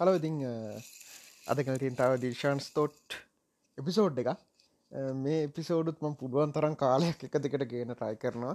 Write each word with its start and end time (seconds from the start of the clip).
Hello 0.00 0.16
ඉතිං 0.16 0.36
අදකනතින් 1.46 1.96
තව 1.96 2.12
දිර්ශාන්ස් 2.20 2.66
තොට් 2.72 3.16
episode 3.78 4.20
එක 4.22 4.30
මේ 5.18 5.40
එපිසෝඩුත් 5.42 5.98
ම 6.00 6.14
පුඩුවන් 6.14 6.54
තරන් 6.54 6.74
කාලයක් 6.74 7.24
එක 7.26 7.36
දෙකට 7.36 7.64
ගේන 7.66 7.92
ට්‍රයි 7.92 8.16
කරනවා. 8.16 8.54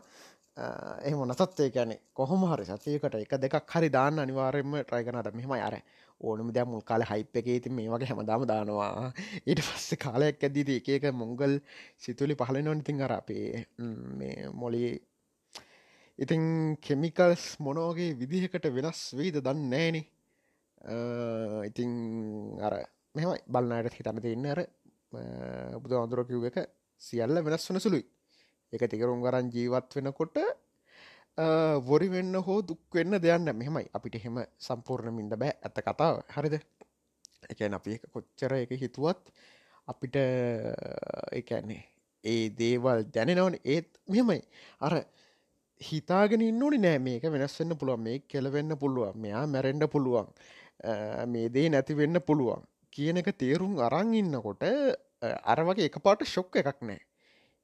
එහම 1.03 1.21
නසත්ේ 1.27 1.67
කැනෙ 1.69 1.97
කොහොම 2.13 2.45
හරි 2.47 2.65
සතියකට 2.67 3.17
එක 3.19 3.35
දෙකක් 3.37 3.75
හරි 3.75 3.89
දාන්න 3.89 4.17
අනිවාරෙන්ම 4.17 4.73
ට්‍රයිකනට 4.79 5.29
මෙහම 5.35 5.53
අර 5.59 5.77
ඕනම 6.21 6.49
දැ 6.51 6.65
මුල් 6.65 6.81
කාල 6.83 7.05
හයිප් 7.05 7.37
එක 7.37 7.51
ඉතින් 7.51 7.77
මේ 7.77 7.89
වගේ 7.89 8.09
හැමදාම 8.11 8.47
දානවා. 8.47 9.13
ඊට 9.45 9.61
පස්සේ 9.61 9.99
කාලයක් 9.99 10.41
ඇදීද 10.41 10.71
එක 10.71 10.89
එක 10.89 11.07
මොංගල් 11.13 11.55
සිතුලි 11.99 12.33
පහල 12.35 12.61
නොනතින් 12.63 13.01
අර 13.01 13.13
අපේ 13.13 13.65
මේ 14.17 14.49
මොලි 14.55 14.83
ඉතින් 16.19 16.43
කෙමිකල්ස් 16.81 17.47
මොනෝගේ 17.59 18.11
විදිහකට 18.15 18.69
වෙනස් 18.73 19.05
වෙයිද 19.13 19.41
දන්න 19.41 19.65
නෑනි 19.69 20.05
Uh, 20.85 21.65
ඉතිං 21.65 21.91
අර 22.61 22.73
මෙමයි 23.17 23.39
බලන්නයට 23.49 23.95
හිතන්න 23.97 24.19
තින්න 24.21 24.45
අර 24.53 24.59
uh, 24.61 25.73
බුදු 25.81 25.97
අඳුර 25.97 26.21
කිව් 26.29 26.45
එක 26.49 26.57
සියල්ල 27.01 27.41
වෙනස් 27.45 27.65
වන 27.69 27.81
සුළුයි. 27.81 28.05
එක 28.73 28.85
තිකරුම් 28.91 29.23
ගරන් 29.25 29.49
ජීවත් 29.55 29.97
වෙනකොට 29.97 30.37
uh, 30.37 31.75
වොරි 31.87 32.09
වෙන්න 32.13 32.37
හෝ 32.47 32.59
දුක් 32.61 32.97
වෙන්න 32.97 33.17
දෙයන්න 33.17 33.49
මෙහෙමයි. 33.61 33.89
අපිට 33.97 34.19
එහෙම 34.19 34.37
සම්පූර්ණමින්ට 34.67 35.33
බෑ. 35.41 35.57
ඇත 35.65 35.81
කතාව. 35.87 36.21
හරිද? 36.35 36.55
එකන 37.49 37.77
අපි 37.79 37.97
කොච්චර 38.13 38.53
එක 38.61 38.77
හිතුවත් 38.83 39.33
අපිට 39.87 40.15
එකන්නේ 41.39 41.81
ඒ 42.23 42.49
දේවල් 42.59 43.07
දැනෙනවන. 43.15 43.57
ඒත් 43.73 43.89
මෙමයි 44.13 44.41
අර 44.85 44.93
හිතාගෙන 45.81 46.45
ඉන්නනි 46.45 46.77
නෑ. 46.85 47.01
මේක 47.07 47.25
වෙනස්වෙන්න 47.37 47.73
පුළුවන්. 47.81 48.05
මේ 48.05 48.21
කෙලවෙන්න 48.31 48.77
පුළුවන්. 48.83 49.17
මෙයා 49.25 49.45
මැරෙන්ඩ 49.55 49.89
පුළුවන්. 49.95 50.29
මේ 51.27 51.49
දේ 51.49 51.69
නැති 51.69 51.93
වෙන්න 51.95 52.19
පුළුවන්. 52.21 52.63
කියන 52.91 53.17
එක 53.19 53.29
තේරුම් 53.37 53.73
අරං 53.79 54.13
ඉන්නකොට 54.13 54.63
අර 55.51 55.59
වගේ 55.67 55.87
එක 55.89 55.99
පාට 56.05 56.23
ශොක්ක 56.25 56.55
එකක් 56.61 56.79
නෑ 56.81 57.01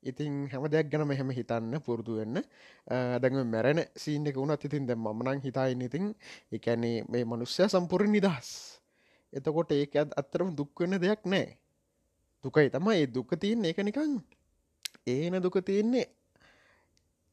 ඉතින් 0.04 0.50
හැම 0.52 0.66
දෙයක් 0.68 0.90
ගැන 0.92 1.06
මෙහෙම 1.08 1.30
හිතන්න 1.30 1.78
පුරුදු 1.86 2.18
වෙන්න. 2.20 2.42
දැඟ 3.22 3.40
මැරෙන 3.46 3.80
සීන් 3.96 4.28
එක 4.28 4.36
වුණත් 4.36 4.66
ඉතින් 4.68 4.88
දැ 4.90 4.98
මනං 4.98 5.42
හිතායින්න 5.46 5.88
ඉතින් 5.88 6.06
එකැනේ 6.52 7.06
මේ 7.08 7.24
මනුස්්‍යය 7.24 7.68
සම්පුරණ 7.70 8.12
නිදහස්. 8.12 8.50
එතකොට 9.34 9.72
ඒක 9.72 9.96
අත්තරම 10.22 10.50
දුක්වෙන්න 10.58 11.00
දෙයක් 11.00 11.24
නෑ 11.26 11.48
දුකයි 12.44 12.70
තම 12.70 12.88
ඒ 12.92 13.06
දුක 13.08 13.32
තියන්න. 13.38 13.66
එක 13.66 13.78
නිකං 13.80 14.20
ඒන 15.08 15.36
දුක 15.42 15.58
තියෙන්නේ 15.62 16.08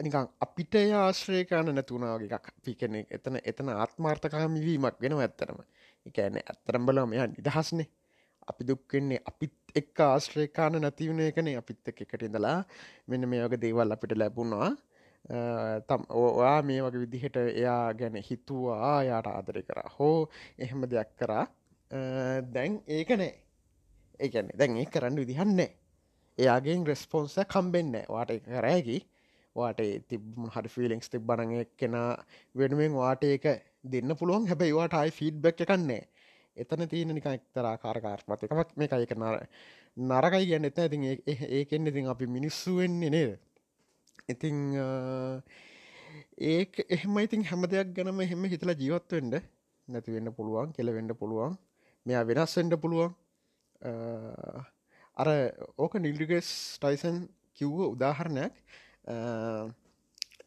නිකං 0.01 0.29
අපිට 0.41 0.75
ආශ්‍රය 0.95 1.45
කාන 1.45 1.71
නැතුනාගේ 1.75 2.31
එකක්. 2.31 2.47
පිකනෙ 2.65 3.01
එතන 3.17 3.37
එතන 3.51 3.69
ආත්මාර්ථකාමිවීමක් 3.75 5.01
වෙන 5.03 5.15
ඇත්තරම 5.19 5.59
එකන 6.09 6.37
ඇත්තරම් 6.43 6.83
බලම 6.87 7.09
මෙයා 7.13 7.27
නිදහස්නේ. 7.29 7.89
අපි 8.51 8.63
දුක්වෙන්නේ 8.69 9.25
අපිත් 9.31 9.57
එක් 9.81 10.01
ආශ්‍රයකාන 10.01 10.79
නැතිවුණ 10.85 11.25
එකනේ. 11.31 11.57
අපිත් 11.63 11.89
එක් 11.91 12.03
එකට 12.05 12.23
ඉඳලා 12.29 12.59
මෙන්න 13.09 13.29
මේ 13.31 13.43
වගේ 13.45 13.63
දේවල් 13.65 13.97
අපිට 13.97 14.15
ලැබුණා. 14.21 14.71
තම් 15.89 16.03
ඕයා 16.21 16.63
මේ 16.63 16.81
වගේ 16.85 17.03
විදිහට 17.05 17.37
එයා 17.43 17.83
ගැන 17.95 18.23
හිතුවා 18.31 19.03
යාට 19.11 19.29
ආදරය 19.35 19.63
කරා. 19.63 19.89
හෝ 19.99 20.31
එහෙම 20.59 20.81
දෙයක් 20.95 21.11
කරා. 21.21 21.45
දැන් 22.55 22.83
ඒක 22.87 23.11
නෑ. 23.19 23.35
ඒකැන්නේ 24.21 24.59
දැන් 24.59 24.81
ඒ 24.81 24.89
කරන්න 24.95 25.21
විදිහන්නේ 25.23 25.71
එයාගේ 26.39 26.81
රෙස්පොන්ස 26.87 27.39
කම්බෙන්න 27.53 27.95
වාට 28.09 28.31
එක 28.31 28.45
කරෑකි 28.49 28.99
වාට 29.59 29.81
තිබ 30.11 30.23
හරි 30.55 30.69
ෆිලිංස් 30.75 31.11
තිබ්බනග 31.13 31.53
කෙන 31.81 31.97
වෙනුවෙන් 32.55 32.95
වාට 33.01 33.25
ඒක 33.25 33.47
දෙන්න 33.85 34.17
පුළුවන්. 34.21 34.49
හැබැයි 34.51 34.79
වාට 34.81 34.95
අයි 34.95 35.17
ෆීඩ්බැක් 35.19 35.61
එකන්නේ 35.67 36.03
එතන 36.57 36.89
තියෙන 36.93 37.15
නික 37.15 37.27
එක්තරා 37.31 37.75
කාරකාර්මත් 37.85 38.45
එකමක් 38.45 38.71
මේ 38.79 38.89
අයක 38.97 39.13
නර 39.17 39.37
නරකයි 39.97 40.49
කියන්න 40.51 40.69
එත 40.71 40.79
ඉතින් 40.79 41.05
ඒකෙන් 41.59 41.91
ඉතින් 41.91 42.11
අපි 42.15 42.27
මිනිස්සු 42.37 42.77
වෙන්නේ 42.79 43.11
නේද? 43.11 43.31
ඉතිං 44.29 44.59
ඒක 46.51 46.75
එහෙම 46.89 47.19
ඉතින් 47.19 47.45
හැම 47.45 47.63
දෙයක් 47.73 47.95
ගැනම 47.97 48.21
එහෙම 48.27 48.45
හිතලා 48.53 48.81
ජීවත්වෙන්ඩ 48.83 49.39
නැති 49.89 50.15
වෙන්න 50.17 50.33
පුළුවන් 50.39 50.75
කෙලවෙන්න 50.77 51.15
පුළුවන්. 51.21 51.57
මෙයා 52.07 52.27
වෙනස්වෙන්ඩ 52.31 52.75
පුළුවන්. 52.83 53.15
අර 55.21 55.29
ඕක 55.85 55.95
නිල්ඩිගෙස් 55.99 56.51
ටයිසන් 56.83 57.17
කිව්ව 57.59 57.79
උදාහරණයක්. 57.95 58.55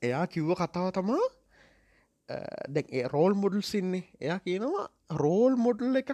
එයා 0.01 0.25
කිව්ව 0.27 0.51
කතාව 0.55 0.89
තමා 0.94 1.25
දැ 2.69 3.03
රෝල් 3.07 3.33
මුඩල් 3.35 3.63
සින්නේ 3.63 4.03
එයා 4.19 4.39
කියනවා 4.39 4.88
රෝල් 5.17 5.55
මොඩල් 5.57 5.95
එක 5.95 6.11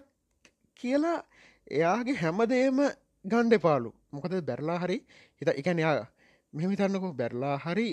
කියලා 0.80 1.20
එයාගේ 1.72 2.16
හැමදේම 2.16 2.80
ගණ්ඩ 3.26 3.62
පාලු 3.62 3.92
මොකද 4.12 4.36
බැරලා 4.42 4.80
හරි 4.80 4.98
හිත 5.42 5.50
එකන 5.54 5.80
යා 5.80 5.96
මෙම 6.54 6.72
හිතන්නකෝ 6.72 7.14
බැරලා 7.14 7.56
හරි 7.60 7.88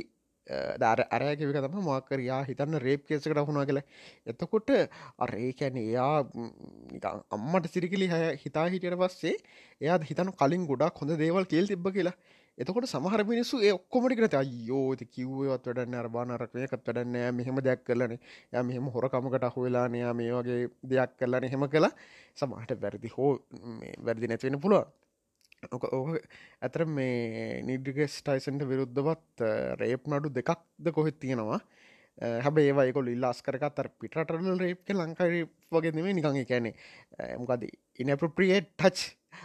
දර 0.76 1.00
අරයකිවික 1.10 1.56
තම 1.56 1.76
මාකරයා 1.82 2.40
හිතන්න 2.44 2.78
රේප් 2.78 3.06
කේසකට 3.08 3.40
හුණා 3.40 3.64
කළ 3.64 3.80
එතකොට 4.26 4.70
අරේකැන 5.18 5.76
එයා 5.78 6.16
අම්මට 7.30 7.68
සිරිකිලි 7.68 8.08
හැ 8.08 8.30
හිතා 8.36 8.66
හිටියට 8.68 8.98
පස්සේ 9.02 9.34
එයා 9.80 9.98
හිතන 10.04 10.32
කලින් 10.34 10.66
ගොඩක් 10.66 11.00
හොඳ 11.00 11.16
දේවල් 11.16 11.46
කියල් 11.46 11.66
තිබ්බ 11.66 11.88
කියලා. 11.90 12.16
එතකොට 12.58 12.86
සමහර 12.86 13.22
මිනිස්සු 13.24 13.58
ඒ 13.60 13.72
ඔක්කොමටි 13.72 14.16
කරත 14.16 14.34
අයෝ 14.34 14.94
කිව්වත් 15.06 15.64
වැඩන්න 15.68 15.94
අර 15.94 16.08
බානරක්යකත් 16.08 16.74
වැඩන්න 16.80 17.16
මෙහෙම 17.32 17.56
දෙයක් 17.60 17.80
කරලන 17.82 18.14
ය 18.14 18.62
මෙහෙම 18.62 18.86
හොරකමකට 18.88 19.44
අහුවෙලානයා 19.44 20.12
මේ 20.14 20.32
වගේ 20.32 20.60
දෙයක් 20.84 21.16
කරලන 21.18 21.48
හෙම 21.50 21.66
කලා 21.68 21.90
සමහට 22.36 22.76
වැරදි 22.80 23.10
හෝ 23.10 23.32
වැරදි 24.00 24.30
නැතිවෙන 24.30 24.60
පුළුව 24.60 24.84
ඕක 25.68 25.84
ඕක 25.90 26.10
ඇතර 26.60 26.84
මේ 26.88 27.62
නිඩිගෙස් 27.62 28.20
ටයිසන්ට 28.20 28.62
විරුද්ධවත් 28.64 29.44
රේප් 29.80 30.06
නඩු 30.08 30.30
දෙකක්ද 30.30 30.92
කොහෙත් 30.92 31.18
තියෙනවා. 31.18 31.60
හැබ 32.18 32.58
ඒවයිකොල් 32.58 33.10
ඉල්ලාස් 33.10 33.42
කරකත්තර 33.42 33.90
පිටරටල් 33.98 34.58
රේප්ක 34.58 34.94
ලංකාර 34.94 35.34
වගේ 35.72 35.92
නෙමේ 35.92 36.14
නිකඟ 36.14 36.46
කැනෙ 36.46 36.72
මොකද 37.38 37.66
ඉනප්‍රියේට් 37.98 38.70
ටච් 38.76 38.98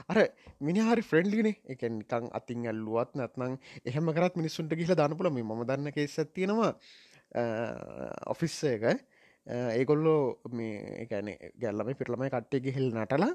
අර 0.07 0.19
මිනිහරි 0.61 1.01
ෆ්‍රෙන්ඩ්ලිනේ 1.01 1.57
එක 1.67 1.81
නිකං 1.91 2.29
අතින් 2.31 2.67
ඇල්ලුවත් 2.67 3.15
නැත්නං 3.15 3.57
එහෙම 3.83 4.11
කරත් 4.13 4.37
මිනිස්සුන්ට 4.37 4.75
කියල 4.75 4.95
දානපුල 4.95 5.31
මේ 5.31 5.43
ම 5.45 5.63
දන්න 5.63 5.91
කෙස් 5.91 6.19
ඇතියෙනවා 6.19 6.73
ඔෆිස්ස 8.27 8.59
එක 8.65 8.85
ඒගොල්ලෝ 9.47 10.21
මේ 10.51 11.01
එකන 11.05 11.33
ගැල්ලම 11.57 11.91
පිටලමයි 11.93 12.29
කට්ටේ 12.29 12.61
ගිහිල් 12.61 12.93
නටලා 12.93 13.33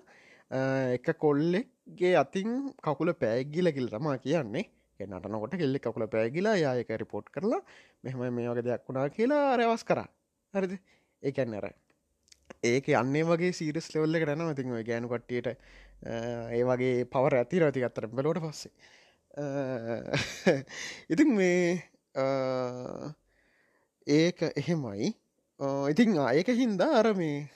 එක 0.92 1.10
කොල්ලෙක්ගේ 1.18 2.14
අතින් 2.16 2.72
කකුල 2.78 3.12
පෑගිලකිල් 3.16 3.90
තමා 3.90 4.18
කියන්නේ 4.18 4.66
නටනකොට 5.00 5.56
කෙල්ලෙ 5.58 5.78
කකුල 5.78 6.06
පෑගිලා 6.06 6.56
යායක 6.56 6.90
රිපෝට් 7.02 7.30
කරලා 7.30 7.62
මෙහම 8.04 8.20
මේ 8.30 8.48
වගේ 8.48 8.66
දෙයක් 8.68 8.84
වුණා 8.88 9.08
කියලා 9.10 9.54
අරවස් 9.54 9.84
කර. 9.84 10.00
හරිද? 10.54 10.74
ඒකැන්න 11.22 11.54
අර 11.54 11.66
ඒක 12.62 12.88
අන්නේ 12.94 13.24
වගේ 13.24 13.52
සීරස් 13.52 13.88
ලෙවල්ල 13.94 14.20
කරන 14.20 14.44
ඉතින් 14.50 14.72
ඔය 14.72 14.84
ගෑනු 14.84 15.08
කට්ටියට 15.08 15.48
ඒ 16.52 16.62
වගේ 16.62 17.04
පවර 17.06 17.40
ඇති 17.40 17.62
රති 17.62 17.84
අත්තර 17.84 18.06
බලෝට 18.08 18.40
පස්සේ. 18.44 18.72
ඉතින් 21.10 21.34
මේ 21.34 21.82
ඒක 24.06 24.42
එහෙමයි. 24.52 25.10
ඉතිං 25.90 26.18
ඒක 26.20 26.48
හින්දා 26.54 26.92
අර 27.00 27.14
මේ 27.14 27.48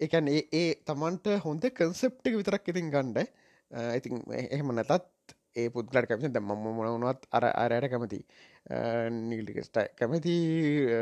එකන් 0.00 0.28
ඒ 0.28 0.42
ඒ 0.52 0.68
තමන්ට 0.84 1.38
හොඳ 1.44 1.64
කන්සෙප්ටික 1.70 2.36
විතරක් 2.36 2.68
ඉතින් 2.68 2.90
ගණ්ඩ 2.90 3.28
ඉතින් 3.96 4.22
එහෙම 4.34 4.72
නැතත් 4.74 5.08
ඒ 5.56 5.68
පුද්ලට 5.70 6.08
කැමති 6.08 6.32
දැ 6.34 6.42
මම 6.42 6.66
මොනවනත් 6.78 7.26
අර 7.32 7.44
අරයට 7.62 7.90
කැමති. 7.92 8.18
නීලිකස්ට 9.30 9.78
කැමති 9.98 10.34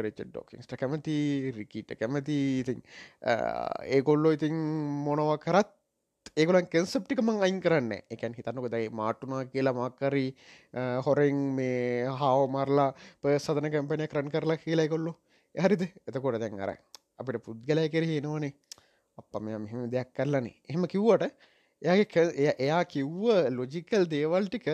රච 0.03 0.21
ඩොකින්ස්ට 0.29 0.73
කැමති 0.77 1.17
රිකීට 1.57 1.93
කැමති. 2.01 2.37
ඉතින් 2.63 2.79
ඒගොල්ලෝ 3.97 4.33
ඉතින් 4.33 4.55
මොනව 5.07 5.33
කරත් 5.45 5.71
ඒගොලන් 6.37 6.69
කෙන්සප්ටික 6.75 7.21
මං 7.23 7.43
අයින් 7.47 7.61
කරන්න 7.61 7.93
එකන් 8.15 8.37
හිතන්නක 8.39 8.69
දයි 8.75 8.89
මාටුනා 9.01 9.43
කියලා 9.53 9.77
මක්කරී 9.79 10.31
හොරෙන් 11.07 11.39
මේ 11.59 12.07
හාව 12.21 12.43
මරලා 12.57 12.91
ප 13.21 13.37
සදන 13.37 13.71
කැම්පනය 13.75 14.09
කරන් 14.13 14.33
කරලා 14.35 14.59
කියලා 14.65 14.89
කොල්ලු 14.89 15.13
හරිද? 15.55 15.83
එතකොට 16.09 16.41
දැන් 16.41 16.61
අර 16.61 16.73
අපිට 17.21 17.45
පුද්ගලය 17.47 17.89
කෙරෙහි 17.95 18.21
නොනේ 18.21 18.53
අප 19.19 19.41
මෙ 19.41 19.59
මෙහෙම 19.59 19.91
දෙයක් 19.91 20.11
කරලනේ. 20.17 20.57
එහෙම 20.71 20.85
කිව්වට 20.87 21.33
එයාගේ 21.83 22.53
එයා 22.59 22.83
කිව්ව 22.85 23.27
ලොජිකල් 23.51 24.07
දේවල් 24.15 24.47
ටික 24.47 24.69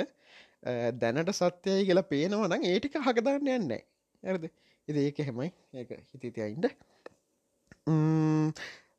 දැනට 1.00 1.32
සත්‍යයයි 1.32 1.88
කියලා 1.88 2.10
පේනවනම් 2.12 2.68
ඒටික 2.70 2.96
හකදන්න 3.00 3.52
යන්න 3.56 3.74
ඇරද 4.22 4.46
ඉද 4.88 4.96
ඒක 5.02 5.20
හෙමයි 5.28 5.50
ඒක 5.74 5.92
හිතිතියයින්ට 6.12 6.72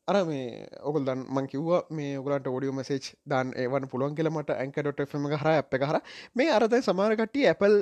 අර 0.08 0.18
මේ 0.26 0.68
ඔගල් 0.86 1.02
දන් 1.02 1.22
මං 1.36 1.48
කිව්ව 1.52 1.70
මේ 1.90 2.18
ඔගලන්ට 2.20 2.48
ෝඩියෝ 2.48 2.76
මසේච් 2.80 3.06
දන් 3.26 3.54
ඒවන 3.58 3.88
පුළුවන් 3.90 4.18
කියලමට 4.18 4.52
ඇන්කට.ම 4.54 5.26
හර 5.32 5.50
අප 5.54 5.74
කහර 5.76 5.98
මේ 6.36 6.52
අරතයි 6.58 6.86
සමාරකට 6.88 7.40
ඇපල් 7.44 7.78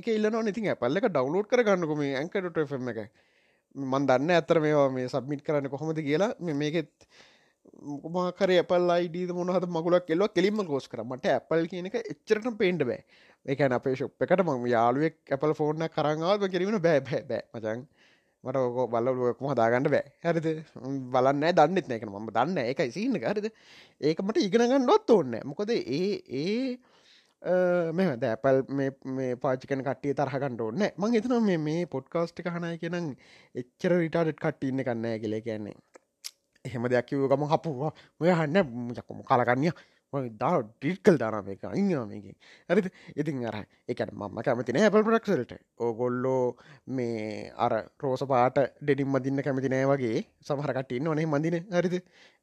එක 0.00 0.08
ඉල්ලන 0.10 0.50
ඉතින් 0.52 0.68
ඇපල්ල 0.72 1.00
එක 1.00 1.06
ඩවලෝඩ් 1.08 1.50
කරගන්නකොම 1.52 2.02
ඇන්කට.ම 2.02 2.90
එක. 2.94 3.00
මන් 3.74 4.08
දන්න 4.10 4.34
ඇතර 4.36 4.58
මේවා 4.64 4.88
මේ 4.90 5.06
සබ්මිට් 5.06 5.44
කරන්න 5.46 5.70
කොහොමද 5.70 6.02
කියලා. 6.02 6.32
මේකෙත් 6.40 6.90
මාකර 7.78 8.50
ඇපල් 8.50 8.90
අයිඩ 8.90 9.30
මොනහද 9.32 9.66
මගුලක් 9.68 10.06
කෙල්ව 10.06 10.28
කෙලින්ම 10.34 10.62
ගෝස් 10.66 10.88
කරමට 10.88 11.26
ඇපල් 11.26 11.66
කියන 11.70 11.86
එක 11.86 11.96
එච්චරට 12.02 12.58
පේන්ඩ 12.58 12.82
බෑ. 12.82 13.04
ඒකැන 13.46 13.72
අපේ 13.72 13.94
ශප් 13.94 14.26
එකට 14.26 14.42
මං 14.44 14.66
යාලුවෙක් 14.66 15.16
ඇපල් 15.30 15.54
ෆෝර්න 15.54 15.86
කරංගාව 15.96 16.48
කිරීම 16.50 16.78
බෑ 16.80 17.00
බෑ 17.00 17.22
බෑ. 17.30 17.42
මචන් 17.54 17.86
මට 18.44 18.56
ඕක 18.56 18.90
බලලුවක්ම 18.90 19.50
හදාගන්න 19.52 19.90
බෑ. 19.94 20.12
හැරිද? 20.24 20.48
බලන්න 21.14 21.46
දන්නෙත් 21.54 21.88
නෑක 21.88 22.06
ම 22.08 22.30
දන්න 22.30 22.58
එකයි 22.64 22.90
සින්න 22.90 23.18
හරිද? 23.22 23.50
ඒක 24.00 24.22
මට 24.22 24.46
ඉගෙනගන්නොත් 24.48 25.10
ඔන්න 25.10 25.38
මොකද 25.44 25.70
ඒ 25.74 26.18
ඒ 26.42 26.78
මෙ 27.92 28.08
දැපල් 28.16 28.60
මේ 28.72 29.36
පාචිකන 29.36 29.86
කටේ 29.86 30.18
තරහකට 30.18 30.66
ඔන්න 30.66 30.82
මං 30.82 31.16
එතන 31.20 31.38
මේ 31.44 31.62
මේ 31.68 31.86
පොඩ්කාස්ටි 31.86 32.42
හනය 32.48 32.74
කියෙන 32.82 33.14
එච්චර 33.54 33.96
රිටාඩට් 33.96 34.42
කට්ටඉන්න 34.42 34.82
කන්නෑ 34.82 35.22
කියල. 35.22 35.40
කියන්නේ 35.42 35.78
එහෙම 36.64 36.84
දෙයක් 36.86 37.06
කිව 37.06 37.28
ගම 37.28 37.46
හපුවා 37.46 37.92
ඔය 38.20 38.30
හන්න 38.30 38.92
යක්කොම 38.92 39.22
කලකන්නය 39.24 39.72
දා 40.12 40.62
ඩිට්කල් 40.62 41.16
දානම 41.16 41.48
එක 41.48 41.64
ඉන්නමකින් 41.70 42.34
ඇරි 42.68 42.90
ඉතින් 43.14 43.44
අර 43.44 43.56
එකට 43.86 44.12
මම 44.12 44.38
කැමතින 44.40 44.78
ඇපල් 44.78 45.04
ප්‍රක්සල්ට 45.04 45.52
ඕගොල්ලෝ 45.78 46.56
මේ 46.88 47.52
අර 47.56 47.72
රෝස 47.98 48.24
පාට 48.24 48.58
ඩෙඩිම් 48.80 49.08
මදින්න 49.08 49.42
කැමති 49.42 49.68
නෑ 49.68 49.84
වගේ 49.86 50.24
සමහරකට 50.42 50.92
ඉන්න 50.92 51.08
ඕනේ 51.08 51.26
මදින 51.26 51.56
හරිද? 51.70 51.96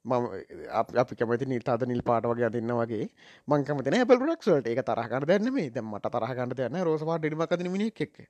මම 0.06 0.24
අපි 1.02 1.16
කැමති 1.16 1.46
නිල් 1.46 1.66
අද 1.68 1.86
නිල් 1.86 2.04
පාට 2.04 2.26
වගේ 2.26 2.46
අදන්න 2.46 2.76
වගේ 2.76 3.10
මංකමතින 3.48 3.98
ඇපල් 3.98 4.20
ප්‍රක්සල්ට 4.20 4.68
එක 4.68 4.84
තරහකට 4.84 5.26
දැන්නම 5.26 5.60
දැ 5.72 5.84
මට 5.84 6.14
තරහකට 6.14 6.66
යන්න 6.68 6.84
රෝස 6.84 7.04
පාට 7.04 7.26
ඩිමකද 7.26 7.66
මිනි 7.68 7.90
එක් 7.90 8.22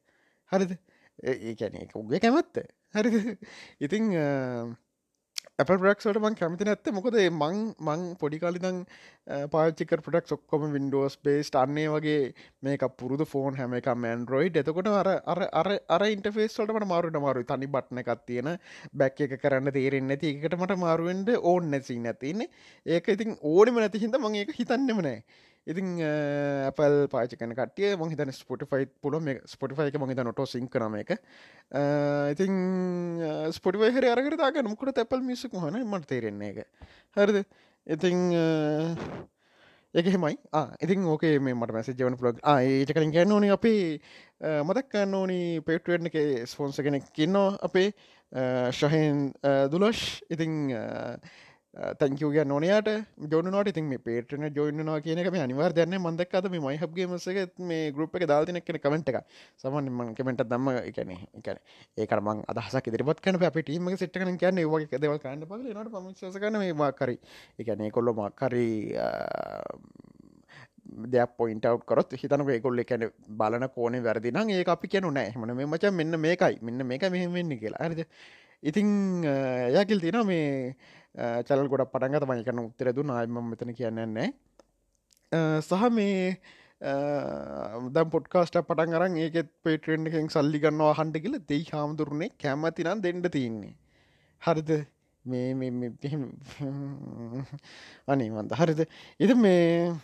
හරිද? 0.51 0.71
ඒකැන 1.19 1.75
එක 1.83 1.95
උගේ 1.95 2.19
කැමත්ත. 2.19 2.63
හරිද? 2.93 3.37
ඉතිං 3.79 4.11
Apple 5.60 5.78
ප්‍රක්ට 5.78 6.18
මං 6.19 6.34
කැමති 6.36 6.66
නැත්ත. 6.68 6.88
මොකද 6.92 7.16
මං 7.18 7.60
මං 7.81 8.02
පොඩිකාලිදං 8.19 8.80
පාචික 9.54 9.94
ප්‍රටක් 9.98 10.34
ඔක්කොම 10.36 10.66
වින්ඩෝස් 10.74 11.16
බේස්ට 11.19 11.56
අන්නේ 11.56 11.86
වගේ 11.88 12.34
මේක 12.62 12.84
පුරුදු 12.98 13.25
ෆෝන් 13.25 13.56
හැම 13.56 13.75
එක 13.80 13.88
මන්ඩරෝයිඩ් 13.94 14.60
එතකොට 14.62 14.90
අර 14.94 15.10
අර 15.25 15.42
අර 15.54 15.69
අර 15.90 16.06
ඉන්ටෆේස්වලට 16.07 16.86
මාරුට 16.86 17.19
මාරු 17.19 17.46
තනි 17.46 17.69
බට්න 17.69 18.04
එකක් 18.04 18.28
තියෙන 18.28 18.52
බැක් 18.94 19.24
එක 19.28 19.38
කරන්න 19.40 19.72
තේරෙන් 19.72 20.12
නැති 20.12 20.34
එකට 20.34 20.60
මට 20.60 20.78
මාරුවෙන්ට 20.78 21.31
ඕන්න 21.38 21.72
නැසි 21.72 21.98
නැතින්නේ 22.02 22.52
ඒක 22.86 23.07
ඉතින් 23.10 23.40
ඕනිම 23.46 23.80
නැති 23.80 24.04
හිද 24.04 24.19
මං 24.19 24.40
ඒක 24.42 24.56
හිතන්නෙම 24.60 25.00
නෑ 25.02 25.19
ඉතින් 25.67 25.88
ඇපල් 26.00 26.95
පාචකන 27.09 27.53
කටිය 27.57 27.94
මං 27.95 28.12
හිතන 28.13 28.31
ස්පොටිෆයි 28.31 28.88
පුල 29.01 29.19
මේ 29.19 29.39
ස්පොටිෆයි 29.45 29.89
එක 29.89 30.00
මහිත 30.01 30.21
නොටෝ 30.21 30.45
සිං 30.45 30.67
කරම 30.69 30.97
එක 31.01 31.15
ඉතින් 32.31 32.57
ස්පොටිවයි 33.51 33.94
හර 33.95 34.12
අරගරතාග 34.12 34.59
මුකට 34.63 35.01
ඇපල් 35.03 35.23
මිසක 35.23 35.56
හන 35.56 35.79
මට 35.83 36.12
තේරෙන්නේ 36.12 36.51
එක 36.53 36.67
හරිද? 37.17 37.45
ඉතිං 37.88 38.17
ඒකෙමයි 39.94 40.38
ඉතින් 40.81 41.07
ඕකේ 41.07 41.39
මේ 41.39 41.56
මට 41.56 41.73
මැස 41.73 41.89
ජවන 41.89 42.18
පලොග් 42.19 42.41
ඒටකරින් 42.44 43.15
ගැන්න 43.15 43.31
ඕනි 43.31 43.50
අපේ 43.50 43.81
මදක් 44.61 44.91
කන්න 44.91 45.15
ඕනි 45.15 45.39
පේටුවෙන් 45.65 46.11
එක 46.11 46.18
ස්පොන්ස 46.45 46.77
කෙනෙක් 46.79 47.09
කින්නවා 47.13 47.57
අපේ 47.61 47.89
ශහෙන් 48.73 49.31
දුලොෂ් 49.71 50.21
ඉතිං 50.29 50.69
තැංකවගේ 51.75 52.45
නොනයට 52.45 52.88
ජොනට 53.31 53.69
ඉතින් 53.72 53.86
මේ 53.86 54.00
පේටන 54.00 54.48
ජොයින්නවා 54.56 55.00
කියනක 55.01 55.30
මේ 55.31 55.44
අනිවාර් 55.45 55.74
දන්න 55.74 56.00
මන්දක්කද 56.00 56.48
මේ 56.54 56.62
මයිහබ්ගේ 56.66 57.07
මසක 57.07 57.60
මේ 57.62 57.92
ගරුප් 57.92 58.16
එක 58.16 58.27
දාතින 58.27 58.60
කෙන 58.62 58.80
කමෙන්ට් 58.80 59.12
එක 59.12 59.18
සමන් 59.57 59.92
මං 59.92 60.13
කමෙන්ට 60.16 60.44
දම්ම. 60.45 60.69
එකන 60.89 61.12
එකන 61.12 61.60
ඒකරම 61.98 62.31
අදහසක් 62.48 62.88
ඉදිරිපත් 62.88 63.19
කන 63.19 63.42
අප 63.44 63.60
ටීම 63.60 63.92
සිට්කන 63.98 64.38
කියන්න. 64.38 64.63
වගේ 64.66 65.01
දෙවල් 65.04 65.19
කන්න 65.19 65.44
පල 65.45 65.68
නට 65.74 65.92
පමසකන 65.92 66.60
මේ 66.63 66.74
මාකරි 66.74 67.19
එකන 67.60 67.86
කොල්ලො 67.92 68.16
මක්කරී 68.16 68.95
දෙයක් 71.12 71.36
පොයින්ටව් 71.38 71.83
කරොත් 71.86 72.16
හිතන 72.16 72.48
ඒකොල්ල 72.48 72.83
කැන 72.86 73.10
බලන 73.30 73.68
කෝන 73.75 74.01
වැරදින 74.01 74.42
ඒ 74.48 74.63
අපි 74.66 74.88
කියනු 74.88 75.12
නෑ. 75.12 75.36
හමන 75.36 75.56
මේ 75.56 75.66
මච. 75.68 75.92
මෙන්න 75.92 76.19
මේකයි. 76.19 76.60
මෙන්න 76.62 76.88
මේක 76.88 77.10
මෙහෙමවෙන්නේ 77.12 77.60
කියලා. 77.60 77.83
ඇරද 77.83 78.06
ඉතිං 78.63 78.88
යකිල් 79.81 80.00
තින 80.00 80.18
මේ 80.25 80.75
චැල් 81.15 81.67
ගොඩ 81.67 81.88
පටන්ගත 81.94 82.27
මයි 82.29 82.45
කරන 82.47 82.62
උත්තරදු 82.65 83.03
නායම 83.03 83.39
මෙතන 83.51 83.73
කියන්නන්නේ 83.79 84.29
සහ 85.62 85.89
මේ 85.91 86.38
දම් 87.95 88.09
පොඩ්කාස්ට 88.12 88.57
පටන් 88.62 88.97
අරන් 88.97 89.15
ඒකෙත් 89.17 89.50
පේටරෙන්ඩ 89.63 90.09
එකෙන් 90.09 90.27
සල්ලි 90.29 90.59
ගන්නවා 90.59 90.97
හන්ඩ 91.00 91.21
කියල 91.23 91.38
දෙයි 91.51 91.63
හාමුදුරනේ 91.71 92.29
කැමතිනම් 92.44 93.03
දෙන්නට 93.06 93.31
තියන්නේ. 93.31 93.73
හරිද? 94.41 94.71
මේ 95.25 95.53
අනේ 98.07 98.30
මන්ද. 98.30 98.51
හරිද? 98.59 98.81
ඉද 99.19 99.31
මේ 99.37 99.95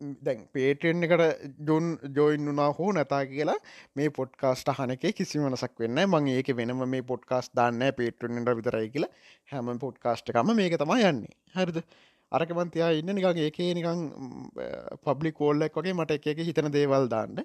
දැන් 0.00 0.40
පේටෙන් 0.52 1.04
එකට 1.06 1.44
ජොන් 1.66 1.98
ජොයින් 2.16 2.48
වනා 2.50 2.70
හෝ 2.78 2.90
නැතා 2.92 3.20
කියලා 3.26 3.56
මේ 3.94 4.08
පොඩ්කාස්ට 4.10 4.70
හනක 4.78 5.12
කිසි 5.18 5.38
වනසක් 5.38 5.78
වෙන්න 5.80 6.00
මං 6.04 6.28
ඒක 6.28 6.50
වෙනම 6.56 6.82
මේ 6.94 7.02
පොඩ්කාස් 7.02 7.50
දාන්න 7.56 7.84
පේටෙන්ට 7.96 8.50
විතරයි 8.58 8.90
කියලා. 8.90 9.12
හැම 9.52 9.78
පොඩ්කාස්ටකම 9.78 10.50
මේක 10.54 10.76
තම 10.78 10.94
යන්නේ. 11.00 11.34
හරිද? 11.54 11.78
අරකමන්තියා 12.32 12.90
ඉන්න 13.00 13.14
නිකන් 13.14 13.40
ඒකේ 13.46 13.70
නිකං 13.74 14.02
පබ්ලි 15.04 15.32
කෝල්ලක් 15.32 15.80
වගේ 15.80 15.94
මට 15.94 16.18
එක 16.18 16.26
එක 16.26 16.44
හිතන 16.48 16.72
දේවල් 16.72 17.08
දාන්න. 17.08 17.44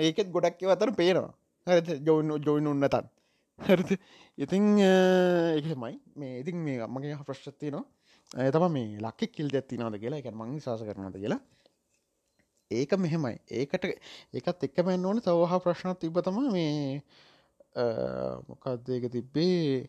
ඒකෙත් 0.00 0.34
ගොඩක් 0.36 0.68
අතර 0.76 0.92
පේනවා. 0.92 1.32
හරි 1.66 2.00
ජොයින් 2.06 2.36
ජොයින් 2.46 2.66
උන්නතන් 2.66 3.10
හරිද? 3.58 3.98
ඉතිං 4.38 4.64
එකමයි 4.82 5.94
මේ 6.16 6.38
ඉතින් 6.42 6.56
මේ 6.58 6.80
අම්මගේ 6.80 7.18
ප්‍රශ්තිනවා 7.26 7.84
තම 8.32 8.64
මේ 8.72 8.98
ලක්කෙක් 9.04 9.32
කිල් 9.36 9.48
ඇත්තිනවද 9.52 9.96
කියලා. 10.02 10.20
එක 10.22 10.28
මං 10.32 10.60
ශාස 10.64 10.82
කරනද 10.88 11.16
කියලා. 11.24 11.40
ඒක 12.70 12.92
මෙහෙමයි. 13.04 13.36
ඒකට 13.60 13.84
ඒකත් 14.34 14.64
එක්කමැන්න 14.68 15.04
ඕන. 15.08 15.20
සවහා 15.26 15.58
ප්‍රශ්නත් 15.64 15.98
තිබතම 16.00 16.38
මේ 16.54 17.02
මොකක්දක 18.48 19.04
තිබ්බේ? 19.16 19.88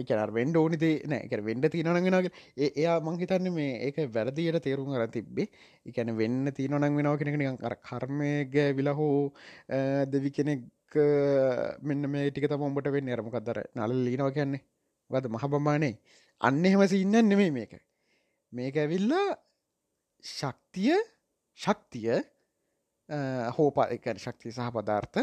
එකර 0.00 0.30
වෙන්ඩ 0.36 0.56
ඕනිදේ 0.60 1.02
නෑ. 1.12 1.40
වෙන්ඩ 1.48 1.66
තියනනගෙනගේ 1.74 2.30
එයා 2.82 2.96
මංහිතන්න 3.06 3.50
මේ 3.58 3.72
ඒක 3.86 3.98
වැරදියට 4.16 4.62
තේරුම් 4.66 4.94
අර 4.94 5.08
තිබ්බේ. 5.16 5.48
එකැන 5.90 6.14
වෙන්න 6.20 6.52
තියනනං 6.58 6.96
වෙනව 6.98 7.18
කෙනෙක 7.22 7.64
අර 7.68 7.74
කර්මයග 7.88 8.54
විලහෝ 8.78 9.32
දෙවි 10.14 10.30
කෙනෙක් 10.38 10.62
මෙන්න 11.88 12.10
මේ 12.14 12.30
ටික 12.30 12.46
තම 12.52 12.62
ඔඹට 12.70 12.92
වෙන්න. 12.96 13.12
අරමකක්දර 13.16 13.58
නල 13.74 13.92
ලීනව 14.06 14.30
කියන්නේ. 14.38 14.62
වද 15.10 15.26
මහ 15.34 15.44
බමානේ 15.52 15.94
අන්න 16.40 16.64
එහෙමසි 16.64 17.02
ඉන්න 17.02 17.16
නෙමේ 17.24 17.50
මේක. 17.50 17.72
මේක 18.52 18.76
ඇවිල්ලා 18.76 19.36
ශක්තිය 20.24 20.96
ශක්තිය 21.58 22.20
හෝපා 23.56 23.88
එක 23.90 24.10
ශක්තිය 24.16 24.52
සහ 24.52 24.70
පදාර්ථ 24.72 25.20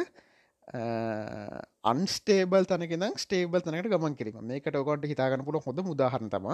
අන්ස්ටේබල් 1.84 2.66
තනකෙන 2.66 3.08
ස්ටේබල් 3.18 3.62
තනකට 3.62 3.90
ගමන් 3.90 4.16
කිරීම. 4.16 4.42
මේකට 4.44 4.76
ඔකොට 4.76 5.06
හිතාගන්න 5.06 5.46
පුළ 5.46 5.62
හොඳ 5.62 5.82
මුදාහරන 5.82 6.30
තම 6.30 6.50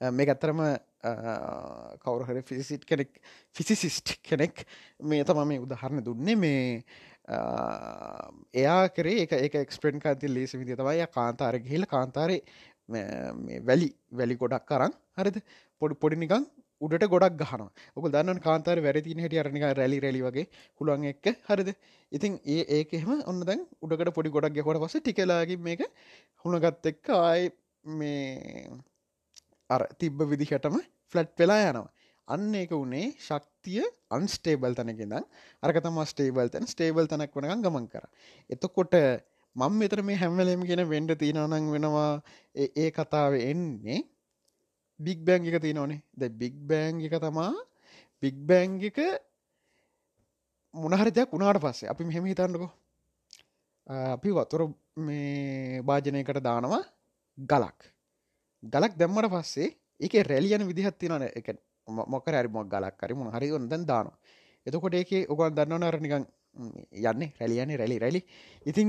මේ 0.00 0.26
ඇත්තරම 0.26 0.62
කවරහර 1.98 2.42
ෆිසිට් 2.42 2.84
කෙනෙක් 2.84 3.20
ෆිසිසිස්ට් 3.54 4.16
කෙනෙක් 4.22 4.64
මේ 5.02 5.24
තම 5.24 5.42
මේ 5.44 5.60
උදාහරණ 5.60 6.04
දුන්නේ. 6.04 6.36
මේ 6.36 6.84
එයා 8.54 8.88
කරේ 8.90 9.22
එක 9.24 9.32
එක 9.34 9.54
එක්ස්පෙන්න් 9.56 9.98
කති 9.98 10.28
ලේස 10.28 10.54
විදි 10.54 10.76
තමයි 10.76 11.06
කාන්තාර 11.10 11.58
ගහිල 11.60 11.86
කාන්තාරය 11.86 12.38
වැලි 12.88 13.88
වැලි 14.12 14.36
ගොඩක් 14.36 14.66
කරන්න 14.66 14.94
හරිද? 15.16 15.36
පොඩි 15.82 15.94
පොඩිනිකං 15.96 16.46
උඩට 16.80 17.06
ගොඩක් 17.08 17.36
ගහන 17.42 17.62
ඔක 17.96 18.08
දන්න 18.08 18.40
කාන්තර 18.40 18.80
වැරදින 18.80 19.22
හට 19.24 19.42
අරනික 19.42 19.64
රැලි 19.72 20.00
රැලි 20.00 20.20
වගේ 20.20 20.46
හුළුවන් 20.80 21.06
එක්ක. 21.12 21.26
හරිද? 21.48 21.70
ඉතින් 22.12 22.40
ඒ 22.46 22.62
ඒකෙම 22.78 23.12
ඔන්න 23.24 23.40
දැන් 23.42 23.66
උඩකට 23.82 24.12
පොඩි 24.12 24.30
ගොඩක් 24.30 24.54
ගෙකොට 24.54 24.82
පස 24.82 24.98
ටිකලාගේ 24.98 25.58
මේක 25.58 25.82
හුණගත් 26.44 26.86
එක්ක 26.86 27.12
ආය 27.20 27.50
මේ 27.84 28.70
අර 29.70 29.82
තිබ්බ 29.98 30.18
විදිහටම 30.24 30.76
ෆ්ලට් 31.06 31.38
වෙලා 31.38 31.60
යනවා. 31.64 31.88
අන්න 32.28 32.54
ඒක 32.54 32.72
වනේ 32.74 33.06
ශක්තිය 33.20 33.82
අන්ස්ටේබල් 34.10 34.74
තැනකිදම් 34.74 35.16
අරක 35.62 35.78
තම 35.80 35.98
ස්ටේබල් 36.04 36.48
තැන. 36.48 36.66
ස්ටේබල් 36.66 37.06
තැනක් 37.06 37.34
වනග 37.34 37.62
ගමන් 37.62 37.88
කර. 37.88 38.04
එතකොට 38.50 38.94
මං 39.56 39.72
මෙතර 39.72 40.02
මේ 40.02 40.20
හැම්වලම් 40.22 40.62
ගෙන 40.68 40.82
වෙන්ඩ 40.88 41.12
තිීනනං 41.20 41.72
වෙනවා. 41.74 42.22
ඒ 42.54 42.90
කතාව 42.90 43.32
එන්නේ 43.42 44.00
බික් 45.00 45.20
බෑංග 45.26 45.46
එක 45.48 45.62
තියනවනේ. 45.62 46.02
ද 46.12 46.22
බික් 46.30 46.54
බෑංග 46.62 47.00
එක 47.00 47.16
තමා 47.20 47.52
බික් 48.22 48.36
බෑංග 48.48 48.80
එක 48.82 48.98
මොනහරදයක් 50.74 51.32
වුණාට 51.32 51.60
පස්සේ 51.60 51.90
අපි 51.92 52.04
මෙහෙම 52.04 52.24
හිතන්නකෝ. 52.26 52.70
අපි 53.86 54.28
වතුර 54.30 54.62
මේ 54.98 55.82
භාජනයකට 55.82 56.42
දානවා 56.42 56.82
ගලක්. 57.38 57.78
ගලක් 58.62 58.92
දැම්මට 58.96 59.32
පස්සේ 59.34 59.74
එක 60.00 60.12
රැලියන 60.22 60.68
විදිහත් 60.68 60.98
තිනන 60.98 61.22
එක 61.22 61.48
මොක 61.86 62.26
රැරිමක් 62.26 62.68
ගලක් 62.68 62.96
කරි 63.00 63.14
මොන 63.14 63.32
හරි 63.32 63.52
ඔොන්දැන් 63.52 63.86
දානවා. 63.86 64.18
එතකොට 64.66 64.94
ඒක 64.94 65.30
ඔගන් 65.30 65.54
දන්නවන 65.54 65.84
අරනිකන් 65.84 66.24
යන්නේ 66.92 67.32
රැලියන්නේ 67.40 67.76
රැලි 67.76 67.98
රැලි. 67.98 68.20
ඉතින් 68.66 68.88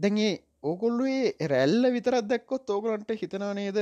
දැන්ගේ 0.00 0.32
ඕකොල්ලුවේ 0.70 1.48
රැල්ල 1.52 1.84
විතරත් 1.96 2.28
දැක්කොත් 2.32 2.70
ඕගලන්ට 2.74 3.10
හිතනා 3.22 3.52
නේද? 3.58 3.78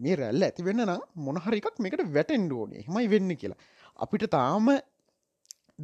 මේ 0.00 0.14
රැල්ල 0.20 0.46
ඇති 0.46 0.66
වෙන්න 0.68 0.84
නම් 0.86 1.02
මොනහරිකක් 1.26 1.82
මේකට 1.86 2.04
වැටෙන්ඩ 2.16 2.52
ඕනේ. 2.60 2.84
හෙමයි 2.86 3.10
වෙන්න 3.14 3.34
කියලා. 3.42 3.60
අපිට 4.04 4.24
තාම 4.36 4.70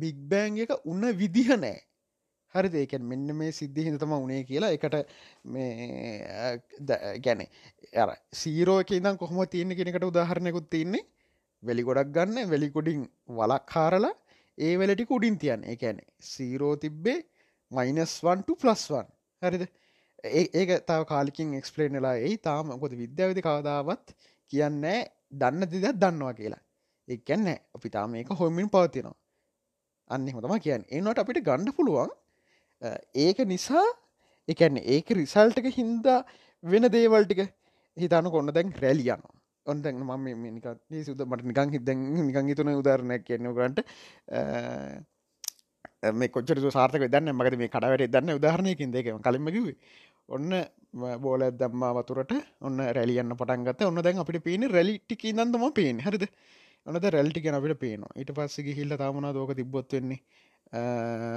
බිග්බෑන් 0.02 0.62
එක 0.64 0.72
උන්න 0.92 1.04
විදිහ 1.20 1.50
නෑ 1.56 1.76
හරි 2.54 2.68
දේකැන් 2.74 3.04
මෙන්න 3.10 3.28
මේ 3.38 3.52
සිද්ධ 3.58 3.80
හිතම 3.86 4.12
උනේ 4.16 4.42
කියලා 4.50 4.70
එකට 4.76 4.94
මේ 5.54 6.50
ගැන 7.26 7.42
ඇර 7.44 8.10
සීරෝක 8.40 8.90
ඉදම් 8.98 9.18
කොහොම 9.22 9.40
තියන්න 9.54 9.76
කෙනෙකට 9.78 10.08
උදාහරණයකුත් 10.10 10.68
තියන්නේ. 10.74 11.04
වෙලි 11.62 11.82
ගොඩක් 11.88 12.12
ගන්න 12.16 12.50
වෙලිකොඩින් 12.52 13.00
වලක් 13.38 13.64
කාරලා 13.72 14.14
ඒ 14.58 14.74
වෙලටි 14.80 15.04
කුඩින් 15.10 15.36
තියන් 15.42 15.64
එකැන 15.72 15.98
සීරෝ 16.32 16.74
තිබ්බේ 16.82 17.18
මයිනස්වන්ට 17.72 18.48
ප්ලස්වන් 18.56 19.06
හරිද? 19.42 19.64
ඒක 20.24 20.70
තව 20.82 21.00
කාලිකින් 21.04 21.54
එක්ස්පලේන්ලා 21.54 22.16
ඒ 22.20 22.36
තාම 22.38 22.72
කොද 22.80 22.94
විද්‍යාවිදි 22.94 23.46
කවදාවත් 23.48 24.16
කියන්නෑ 24.52 25.00
දන්න 25.32 25.70
දිදත් 25.72 26.00
දන්නවා 26.02 26.34
කියලා. 26.34 26.62
එකන්න 27.08 27.48
අපි 27.74 27.88
තාම 27.90 28.14
ඒක 28.14 28.32
හොමින් 28.34 28.68
පවතිනවා. 28.68 29.16
අන්න 30.10 30.28
හොතම 30.30 30.56
කියන්න. 30.60 30.88
එනට 30.90 31.22
අපිට 31.22 31.42
ගණ්ඩ 31.42 31.76
පුළුවන් 31.76 32.10
ඒක 33.16 33.38
නිසා 33.46 33.86
එකන්න 34.48 34.82
ඒක 34.86 35.08
රිසල්ටක 35.12 35.72
හින්දා 35.72 36.20
වෙන 36.64 36.88
දේවල්ටික 36.88 37.42
හිතනු 37.96 38.30
කොන්න 38.30 38.52
දැන් 38.52 38.72
රැලියනවා 38.76 39.34
ඔොන්දැන් 39.66 39.96
මම 40.00 40.26
නික 40.54 40.66
සුද 41.04 41.20
මට 41.22 41.42
නිකං 41.44 41.70
හිදැන් 41.70 42.02
නිකං 42.20 42.48
හිතුන 42.48 42.70
උදාරණයක් 42.74 43.24
කියන්නකරට 43.24 43.78
මේ 46.02 46.28
කොච්චර 46.28 46.58
සාර්ථක 46.70 47.06
දන්න 47.08 47.32
මගද 47.32 47.56
මේ 47.58 47.70
කඩවට 47.74 48.10
දන්න 48.14 48.36
උදාහරණයකින් 48.38 48.90
දෙක 48.92 49.08
කලින්මකිව 49.26 49.66
ඔන්න 50.28 50.52
බෝල 51.24 51.42
දම්ම 51.60 51.84
වතුරට. 51.98 52.32
ඔන්න 52.60 52.78
රැලියන්න 52.96 53.36
පටන්ගත 53.40 53.82
ඔන්න 53.90 54.02
දැන් 54.02 54.18
අපිට 54.18 54.42
පේන 54.44 54.68
රැලිටිකි 54.76 55.32
දන්දම 55.32 55.64
පේන 55.78 56.00
හරිද? 56.06 56.26
ඔනද 56.86 57.06
රැල්ටික 57.16 57.46
අපිට 57.52 57.78
පේනවා. 57.84 58.12
ඊට 58.20 58.32
පස්සෙ 58.36 58.62
හිල්ල 58.78 58.96
තාමනා 59.02 59.32
දෝක 59.32 59.54
තිබොත්වෙන්නේ 59.54 60.20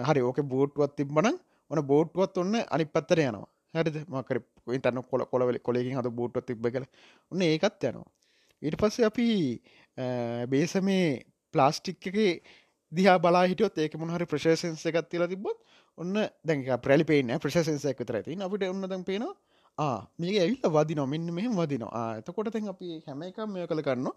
හරි. 0.10 0.22
ඕක 0.22 0.42
බෝට්ුවත් 0.54 0.96
තිබ්බන 1.00 1.28
ඕන 1.72 1.82
බෝට්ුවත් 1.92 2.38
ඔන්න 2.44 2.56
අනි 2.76 2.86
පත්තර 2.86 3.20
යනවා. 3.26 3.48
හරිද? 3.74 3.98
මකර 4.08 4.40
තන්න 4.86 5.04
කොල 5.12 5.26
කොලවල 5.32 5.60
කොලකින් 5.68 5.98
හද 6.00 6.16
බෝට්ුවත් 6.20 6.48
තිබ 6.50 6.66
කල 6.76 6.86
ඔන්න 7.32 7.42
ඒකත් 7.50 7.84
යනවා. 7.92 8.10
ඊට 8.62 8.78
පස්සේ 8.82 9.06
අපි 9.10 9.28
බේස 10.52 10.76
මේ 10.88 11.06
ප්ලාස්ටික් 11.54 12.08
එක 12.10 12.18
දිහා 12.92 13.18
බලා 13.20 13.46
හිටියොත් 13.46 13.78
ඒක 13.78 13.96
මොහරි 13.98 14.26
ප්‍රශේෂන්ස 14.26 14.86
එකත් 14.86 15.10
තිලා 15.10 15.28
තිබොත් 15.28 15.58
ඔන්න 15.98 16.18
දැක 16.44 16.68
ප්‍රලි 16.82 17.06
පේන 17.06 17.36
ප්‍රශේෂන්සයක් 17.40 18.00
විතර 18.00 18.16
ඇති 18.16 18.40
අපිට 18.40 18.68
ඔන්න 18.68 18.86
දැන් 18.86 19.04
පේනවා 19.04 19.34
මේක 20.18 20.38
ඇවිල්ල 20.38 20.70
වදින 20.70 21.02
මෙන්න 21.08 21.28
මෙහෙම 21.32 21.54
වදිනවා. 21.54 22.04
ඇතකොට 22.12 22.52
තැන් 22.52 22.68
අපි 22.68 23.02
හැම 23.06 23.22
එක 23.24 23.38
මෙය 23.48 23.66
කළ 23.66 23.82
කරන්න 23.82 24.10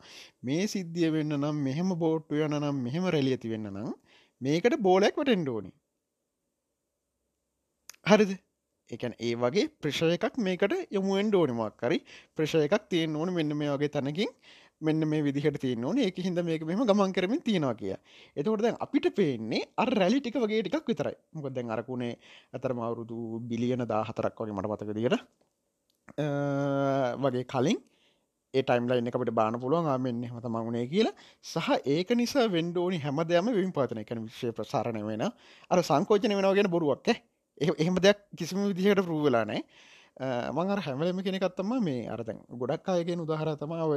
මේ 0.43 0.65
සිද්ධිය 0.67 1.11
වෙන්න 1.11 1.37
නම් 1.37 1.57
මෙහෙම 1.61 1.93
බෝට්ටු 1.97 2.41
යන 2.41 2.57
නම් 2.59 2.83
මෙහෙම 2.87 3.05
රැලි 3.07 3.35
ඇති 3.35 3.53
වෙන්න 3.53 3.71
නම් 3.71 3.93
මේකට 4.41 4.79
බෝලයක් 4.81 5.15
වටෙන්ඩෝනි 5.17 5.71
හරිද? 8.05 8.33
එකන් 8.91 9.15
ඒ 9.21 9.35
වගේ 9.37 9.69
ප්‍රශය 9.81 10.11
එකක් 10.11 10.37
මේකට 10.39 10.75
යමුුවෙන් 10.91 11.31
ඩෝනිමක් 11.31 11.79
කරි 11.79 11.99
ප්‍රශය 12.37 12.65
එකක් 12.67 12.89
තියෙන් 12.91 13.15
ඕන 13.17 13.33
මෙන්න 13.33 13.57
මේ 13.57 13.71
වගේ 13.71 13.89
තැනකින්. 13.89 14.33
මෙන්න 14.83 15.07
මේ 15.07 15.23
විදිහට 15.23 15.59
තියන 15.61 15.85
ඕන. 15.85 15.99
එක 16.01 16.17
හිද 16.19 16.41
මේක 16.43 16.65
මෙම 16.65 16.83
ගමන් 16.83 17.13
කරමින් 17.13 17.41
තියෙනවා 17.41 17.75
කිය 17.75 17.95
එතකොට 18.37 18.63
දැන් 18.63 18.77
අපිට 18.81 19.09
පේන්නේ 19.15 19.63
අර 19.77 19.89
රැලි 19.93 20.21
ටික 20.21 20.37
වගේ 20.37 20.63
ටිකක් 20.63 20.87
විතරයි. 20.87 21.17
මොකද 21.35 21.55
දැන් 21.55 21.71
අරකුණේ 21.71 22.19
අතරම 22.53 22.81
අවුරුදු 22.81 23.41
බිලියන 23.43 23.87
දා 23.87 24.03
හතරක් 24.05 24.37
වගේ 24.39 24.55
මට 24.55 24.69
මතක 24.69 24.91
දිට 24.99 25.17
වගේ 27.25 27.45
කලින් 27.47 27.81
ඒ 28.55 28.63
ටයිම්ලයින් 28.63 29.07
එකට 29.09 29.31
බාන 29.33 29.61
පුළුවන්. 29.61 29.87
ආමෙන්න්න 29.87 30.25
හම 30.25 30.57
මගුණේ 30.57 30.87
කියලා. 30.87 31.15
සහ 31.45 31.69
ඒක 31.87 32.11
නිසා 32.13 32.47
වෙන්ඩෝනි 32.49 32.99
හැම 32.99 33.21
දෙයම 33.25 33.53
විම් 33.53 33.73
පාතන 33.73 34.03
එකන 34.03 34.25
විශ්ෂය 34.25 34.53
ප්‍රසාරණය 34.53 35.05
වෙන 35.07 35.23
අර 35.71 35.79
සංකෝචන 35.83 36.37
වෙනගෙන 36.39 36.71
බොරුවක් 36.71 37.09
එහෙම 37.61 37.97
දෙයක් 37.99 38.19
කිසිම 38.37 38.61
විදිහට 38.69 39.03
පරුවලානෑ 39.07 39.63
මං 40.21 40.71
අර 40.71 40.81
හැමලම 40.87 41.23
කෙනෙකත්තම 41.23 41.73
මේ 41.83 42.09
අරතැන් 42.09 42.39
ගොඩක් 42.61 42.89
අයගෙන 42.89 43.25
උදාහර 43.25 43.57
තමාව 43.57 43.93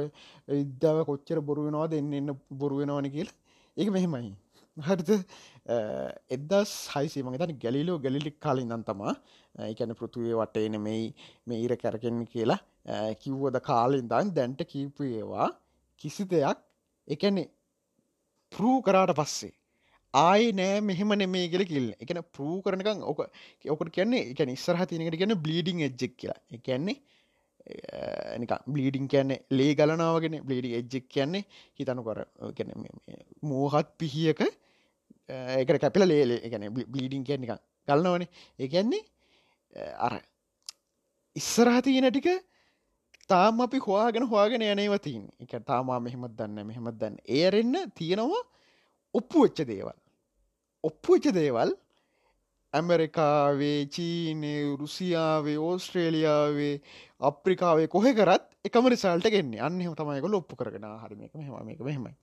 ඉද්දාව 0.48 1.04
කොච්චර 1.04 1.40
බොරුවෙනවා 1.40 1.88
දෙන්න 1.88 2.12
එන්න 2.12 2.30
බොරුවෙනවාන 2.52 3.10
කියල. 3.10 3.28
ඒක 3.76 3.88
මෙහෙමයි. 3.90 4.32
හරිත 4.76 5.10
එදස් 6.36 6.72
හයිසේ 6.94 7.22
මගතන 7.22 7.58
ගැලිලෝ 7.64 7.98
ගැලිලි 7.98 8.32
කාලින් 8.44 8.68
නම් 8.68 8.82
තමා. 8.84 9.14
එකැන 9.72 9.94
පෘතුවේ 9.94 10.34
වටේන 10.40 10.80
මෙයි 10.80 11.14
මේ 11.46 11.60
ඊර 11.64 11.76
කැරකෙන් 11.76 12.24
කියලා. 12.32 12.60
කිව්වද 13.22 13.60
කාලින් 13.60 14.08
දන් 14.08 14.32
දැන්ට 14.38 14.64
කීපු 14.72 15.04
ඒවා 15.12 15.48
කිසි 16.00 16.24
දෙයක් 16.24 16.58
එකැනෙ 17.08 17.44
පරූ 18.52 18.76
කරාට 18.82 19.12
පස්සේ 19.20 19.54
ආය 20.16 20.52
නෑ 20.58 20.80
මෙහෙම 20.88 21.12
නෙමේ 21.22 21.46
කියල 21.52 21.64
කිල් 21.70 21.88
එකන 22.04 22.20
පරූ 22.34 22.56
කරනකං 22.64 23.02
ඕක 23.10 23.20
ඔකට 23.74 23.90
කියන්නේ 23.96 24.22
එක 24.32 24.40
ඉස්සරහ 24.56 24.82
තිනකට 24.90 25.18
කියන්න 25.22 25.36
බ්ලීඩිං 25.46 25.82
එජ්ජෙක් 25.88 26.14
කියලා. 26.20 26.40
එකන්නේ 26.56 26.96
නික 28.42 28.52
බ්ලීඩිං 28.66 29.08
කියන්නේ 29.08 29.42
ලේ 29.50 29.72
ගලනාවගෙන 29.74 30.38
බ්ලීඩි 30.48 30.76
එජ්ජෙක් 30.80 31.08
කියන්නේ 31.08 31.44
හිතනු 31.78 32.06
කර 32.08 32.20
මෝහත් 33.42 33.90
පිහියක 33.98 34.40
ඒකට 35.28 35.80
කැපිල 35.84 36.08
ලේලේ 36.08 36.40
එකන 36.48 36.66
බ්ලීඩිං 36.94 37.24
කියන්නක 37.24 37.54
ගලනවනේ 37.88 38.28
ඒකන්නේ 38.58 39.02
අර 39.98 40.14
ඉස්සරහ 41.36 41.78
තියෙන 41.86 42.10
ටික 42.10 42.28
තාම 43.28 43.60
අපි 43.60 43.78
හවාගෙන 43.86 44.28
හවාගෙන 44.30 44.62
යනවතින් 44.64 45.24
එක 45.44 45.54
තාමා 45.70 46.00
මෙහෙමත් 46.00 46.36
දන්න 46.38 46.68
මෙහෙමත් 46.70 46.98
දන්න 47.00 47.16
ඒරෙන්න්න 47.38 47.92
තියෙනවා 47.94 48.42
ඔප්පු 49.14 49.42
වෙච්ච 49.44 49.60
දේවල්. 49.64 49.96
ඔප්පුච්ච 50.84 51.32
දේවල් 51.32 51.70
ඇමරිකාවේ 52.72 53.80
චීනය 53.88 54.52
රුසියාවේ 54.76 55.56
ඕස්ට්‍රේලියාවේ 55.58 56.74
අප්‍රිකාවේ 57.20 57.88
කොහෙ 57.88 58.12
කරත් 58.12 58.44
එකම 58.64 58.86
රිසල්ට 58.86 59.28
ගෙන්නේ 59.28 59.60
අන්නෙම 59.60 59.94
තමයික 59.94 60.26
ලොප්පු 60.26 60.54
කරගෙන. 60.54 60.86
හරිම 60.98 61.20
එක 61.22 61.34
මෙහම 61.34 61.54
මේක 61.62 61.80
මෙහෙමයි. 61.80 62.14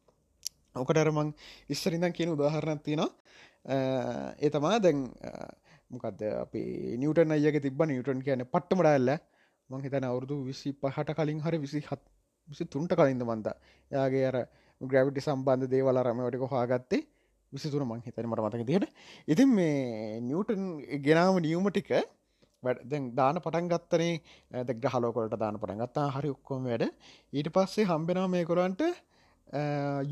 ඕකටරමං 0.76 1.34
ඉස්සරිදන් 1.70 2.12
කියන 2.12 2.30
උදාහරණක් 2.30 2.82
තියෙනවා. 2.82 3.12
ඒ 4.38 4.50
තමා 4.50 4.80
දැන් 4.80 5.00
මොකක්ද 5.90 6.22
අපි 6.38 6.64
නිියටන් 6.98 7.32
අයක 7.32 7.58
තිබ 7.60 7.82
නිියටන් 7.84 8.22
කියන 8.22 8.46
පට්ටමඩල්ල 8.46 9.16
මං 9.70 9.82
හිතන 9.82 10.06
අවුරදු 10.06 10.44
විසි 10.44 10.74
පහට 10.76 11.16
කලින් 11.16 11.40
හරි 11.40 11.58
විසි 11.60 11.82
හත් 11.82 12.02
විසි 12.50 12.66
තුන්ට 12.68 12.94
කලින්ද 12.94 13.24
මන්ද 13.24 13.48
යාගේ 13.92 14.26
අර 14.26 14.38
ග්‍රවිටි 14.82 15.22
සම්බන්ධ 15.22 15.70
දේවල 15.70 16.00
රමයටක 16.00 16.46
හාගත්තේ 16.52 17.04
විසිතුර 17.54 17.86
මං 17.86 18.04
හිතන 18.08 18.28
මට 18.30 18.44
මතක 18.46 18.68
තියට 18.70 18.86
ඉතින් 19.28 19.50
මේ 19.54 20.20
නිියවටන් 20.28 20.68
ගෙනාව 21.06 21.40
නියම 21.40 21.70
ටික 21.70 21.94
දැන් 22.64 23.10
දාන 23.16 23.40
පටන් 23.44 23.70
ගත්තනේ. 23.72 24.22
දැක් 24.68 24.86
හලෝකොට 24.94 25.36
දාන 25.40 25.60
පටන් 25.60 25.82
ගත්තා 25.84 26.12
හරි 26.18 26.30
ඔක්කොම 26.36 26.68
වැඩ. 26.68 26.86
ඊට 27.34 27.50
පස්සේ 27.56 27.88
හම්බෙනවා 27.90 28.28
මේ 28.28 28.46
කොරන්ට 28.46 28.84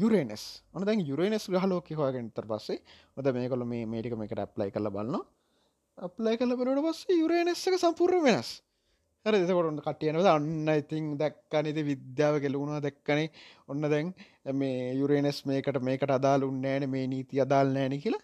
යුරේනස්. 0.02 0.44
ඔන 0.74 0.86
දැන් 0.86 1.06
යුරේනස් 1.06 1.48
ගහලෝක 1.50 1.88
හොයගෙනතර 2.02 2.46
පස්සේ. 2.46 2.82
ඔද 3.18 3.32
මේකොල 3.34 3.66
මේ 3.66 3.86
මේටික 3.86 4.18
මේකට 4.18 4.44
ඇප්ලයි 4.46 4.72
කල 4.72 4.90
බලන්න 4.90 5.24
අප්ලයි 5.98 6.38
කල 6.38 6.56
බනට 6.56 6.84
පස්සේ 6.88 7.20
යුරේනස්සක 7.22 7.80
සම්පූර් 7.80 8.18
වෙනස්. 8.24 8.62
හර 9.26 9.36
දෙකොට 9.40 9.82
කටියනද 9.86 10.28
අන්න 10.28 10.70
ඉතින් 10.72 11.06
දැක්කනති 11.16 11.82
විද්‍යාව 11.84 12.36
කෙලුණවා 12.42 12.82
දැක්කනේ. 12.82 13.28
ඔන්න 13.68 13.82
දැන් 13.84 14.08
මේ 14.54 14.96
යුරේනස් 14.96 15.40
මේකට 15.46 15.78
මේකට 15.80 16.12
අදාල් 16.12 16.44
උන්නෑන 16.44 16.90
මේ 16.90 17.06
නීති 17.08 17.42
අදාල් 17.42 17.70
නෑන 17.70 17.96
කියලා. 18.00 18.24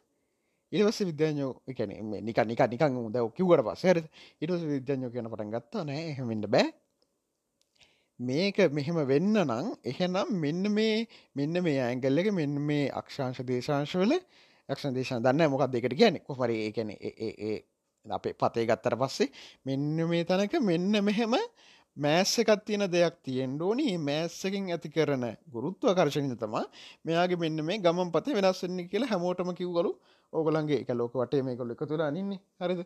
ඉවස 0.71 0.99
විද්‍යාඥෝ 1.01 1.51
එකන 1.67 1.93
නික 2.25 2.39
නික 2.45 2.61
නිකං 2.67 2.97
ද 3.13 3.17
කිවට 3.37 3.63
පස්සර 3.67 4.01
ඉටස 4.41 4.65
විද්‍යාඥෝ 4.65 5.13
කියන 5.13 5.29
පටන් 5.31 5.53
ගත්තා 5.53 5.85
නෑ 5.85 6.03
එහෙමට 6.09 6.49
බෑ. 6.49 6.67
මේක 8.19 8.57
මෙහෙම 8.71 8.99
වෙන්න 9.05 9.33
නං 9.37 9.71
එහෙනම් 9.85 10.35
මෙන්න 10.35 10.73
මේ 10.73 11.07
මෙන්න 11.35 11.63
මේ 11.63 11.79
ඇංගල්ල 11.83 12.19
එක 12.19 12.33
මෙන්න 12.33 12.57
මේ 12.63 12.91
අක්ෂාංශ 12.91 13.45
දේශංශවල 13.45 14.13
යක්ෂ 14.69 14.93
දේශන 14.93 15.21
දන්න 15.21 15.51
මොකක් 15.51 15.69
දෙකට 15.69 15.93
කියන 15.95 16.23
කොහර 16.25 16.49
ඒකැන 16.51 16.89
ඒ 16.91 17.57
අපේ 18.11 18.33
පතේ 18.33 18.65
ගත්තර 18.65 18.95
පස්සේ 19.01 19.29
මෙන්න 19.65 19.97
මේ 20.09 20.23
තැනක 20.23 20.53
මෙන්න 20.61 21.03
මෙහෙම 21.03 21.35
මෑස්සකත් 21.97 22.61
තියෙන 22.65 22.85
දෙයක් 22.91 23.15
තියෙන් 23.23 23.53
ඕනි. 23.61 23.87
මෑස්සකින් 23.99 24.69
ඇති 24.73 24.89
කරන 24.89 25.25
ගුරුත්ව 25.53 25.93
කර්ශණය 25.97 26.35
තමා 26.35 26.65
මෙයාගේ 27.05 27.39
මෙන්න 27.43 27.65
මේ 27.65 27.79
ගමන් 27.79 28.11
පතේ 28.11 28.37
වෙනස්සන්නේ 28.37 28.87
කියලා 28.91 29.09
හැමෝටම 29.13 29.51
කිව්ගලු 29.59 29.91
ඕගොලන්ගේ 30.33 30.81
එක 30.83 30.91
ලෝක 30.93 31.13
වටේ 31.13 31.41
මේ 31.43 31.55
කොල්ල 31.55 31.71
එක 31.71 31.83
තුළ 31.89 32.01
අනින්නේ. 32.01 32.39
හරිද? 32.61 32.81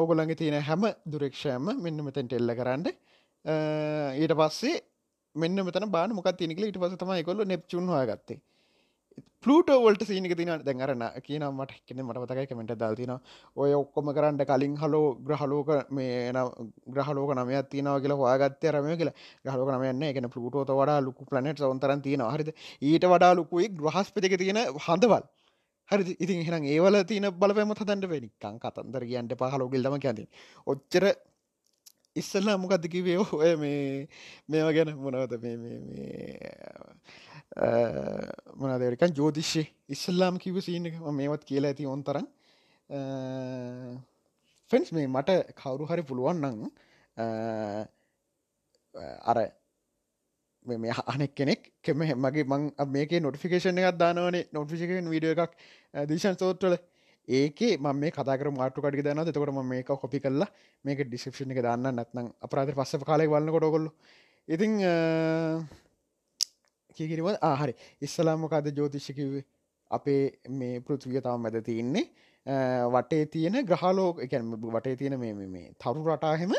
ඕගොලන්ගේ 0.00 0.36
තියෙන 0.36 0.62
හැම 0.62 0.86
දුරක්ෂයම 1.12 1.68
මෙන්න 1.84 2.04
මෙතැන් 2.06 2.28
ටෙල්ල 2.28 2.54
කරන්න 2.60 2.86
ඊට 4.22 4.34
පස්සේ 4.40 4.76
මෙන්න 5.34 5.64
මෙතන 5.66 5.90
බාන 5.90 6.14
මොකක් 6.14 6.30
තිනිකල 6.38 6.64
ඊට 6.68 6.78
පස 6.78 6.96
තම 6.96 7.12
කොල්ල 7.24 7.44
නෙප්චුන් 7.44 7.88
හොයගත්තේ. 7.88 8.40
පලටෝවල්ට 9.44 10.02
සීනික 10.04 10.34
තින 10.36 10.50
දැඟරන්න 10.58 11.02
කියන 11.20 11.44
මට 11.48 11.78
කෙන 11.88 12.02
මට 12.04 12.22
පතකයි 12.22 12.46
කමෙන්ට 12.46 12.74
දල්තින 12.76 13.12
ඔය 13.56 13.72
ඔක්කොම 13.74 14.10
කරන්න 14.16 14.38
කලින් 14.44 14.76
හලෝ 14.76 15.02
ග්‍රහලෝක 15.20 15.70
මේ 15.90 16.32
ග්‍රහලෝක 16.88 17.34
නමයක් 17.34 17.70
තියනව 17.72 17.98
කියලා 18.02 18.20
හොයාගත්තය 18.22 18.72
රමය 18.72 18.96
කියලා. 18.96 19.16
ගහලෝක 19.44 19.70
නමයන්න 19.74 20.02
එකන 20.04 20.30
පලුටෝත 20.30 20.70
වඩා 20.72 21.00
ලුකු 21.00 21.26
ප්ලනට් 21.26 21.58
සවන්තරන් 21.58 22.02
තියෙන 22.02 22.26
හරිද? 22.28 22.50
ඊට 22.82 23.06
වඩා 23.06 23.32
ලුකුයි 23.34 23.68
ග්‍රහස්පතික 23.74 24.38
තියෙන 24.38 24.62
හඳවල්. 24.78 25.24
හරි 25.88 26.16
ඉතින් 26.18 26.38
එහෙනම් 26.42 26.64
ඒවල 26.68 26.96
තියන 27.04 27.26
බලපෑම 27.34 27.74
හදන්ට 27.74 28.08
වෙනිකං 28.08 28.56
කතන්දර 28.62 29.04
කියන්ට 29.10 29.34
පහලෝගිල්දම 29.40 29.96
කියති 29.98 30.24
ඔච්චර 30.66 31.04
ඉස්සල්ලා 32.16 32.56
මොකක්ද 32.62 32.84
කිවේ 32.92 33.18
ඔය 33.18 33.52
මේ 33.62 34.08
මේවා 34.48 34.74
ගැන 34.76 34.90
මොනවද? 35.04 35.32
මේ 35.42 36.50
මොනදරිකන් 38.60 39.16
ජෝතිශ්‍ය 39.18 39.62
ඉස්සල්ලාම් 39.88 40.38
කිව 40.42 40.60
සීන 40.66 40.86
එක. 40.90 41.00
මේවත් 41.20 41.42
කියලා 41.48 41.72
ඇති 41.72 41.88
ඔොන් 41.88 42.04
තරන් 42.04 42.26
ෆෙන්ස් 44.70 44.92
මේ 44.92 45.08
මට 45.08 45.30
කවුරු 45.56 45.88
හරි 45.90 46.02
පුළුවන්නන් 46.10 46.62
අර 49.30 49.38
මේ 50.66 50.94
අනෙක් 51.12 51.32
කෙනෙක් 51.34 51.62
කෙම 51.82 51.98
මගේ 52.24 52.44
මං 52.44 52.62
මේක 52.94 53.12
නොටිෆිකේෂන 53.24 53.78
එකක් 53.80 53.98
දානවනේ. 53.98 54.48
නොටිෆිකේන් 54.52 55.08
විඩිය 55.14 55.32
එකක් 55.34 55.52
දිශන් 56.10 56.36
සෝත්වල. 56.38 56.76
ඒකේ 57.28 57.76
ම 57.78 57.86
මේ 57.94 58.10
කතර 58.10 58.50
මාට 58.50 58.74
කඩි 58.76 59.02
දන්න 59.02 59.24
තකොට 59.28 59.50
ම 59.50 59.62
මේක 59.64 59.86
කොපි 59.86 60.20
කරලා 60.20 60.50
මේක 60.84 61.06
ඩිස්ක්ෂණ 61.06 61.52
එක 61.52 61.62
දන්න 61.62 61.94
නැත්නම් 61.94 62.32
අපරාධ 62.40 62.74
පස්ස 62.74 63.04
කාලෙක් 63.04 63.30
වන්න 63.30 63.50
කොටකොල්ල 63.50 63.88
ඉතිං 64.48 64.78
කිකිරව 66.96 67.28
ආහරි 67.42 67.74
ඉස්සලාමකද 68.00 68.76
ජෝතිශ්‍යකිවේ 68.76 69.44
අපේ 69.90 70.22
මේ 70.50 70.80
පෘතිවිය 70.80 71.20
තම 71.20 71.42
මැද 71.44 71.58
තියන්නේ. 71.62 72.04
වටේ 72.92 73.26
තියෙන 73.26 73.58
ග්‍රහලෝක 73.64 74.22
එක 74.24 74.32
වටේ 74.66 74.96
තියෙන 74.96 75.18
මේ 75.20 75.34
මේ 75.46 75.66
තරු 75.78 76.02
රටාහෙම 76.06 76.54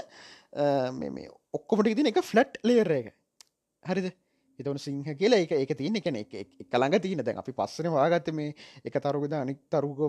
ඔක්කොමට 1.54 1.96
තින 1.96 2.08
එක 2.08 2.22
ෆලට් 2.22 2.62
ලේර 2.64 2.92
එක. 2.92 3.08
හරිද? 3.86 4.08
එතවන 4.60 4.80
සිංහ 4.86 5.04
කියලා 5.22 5.42
එක 5.46 5.54
එක 5.58 5.74
තියන 5.78 5.98
එකන 6.00 6.20
එකළඟ 6.22 7.00
තියන. 7.06 7.24
දැන් 7.28 7.42
අපි 7.42 7.56
පස්සන 7.60 7.90
වාගත්ත 7.96 8.30
මේ 8.34 8.54
එක 8.86 9.00
තරුගද 9.06 9.34
අනික් 9.40 9.64
තරුක 9.70 10.04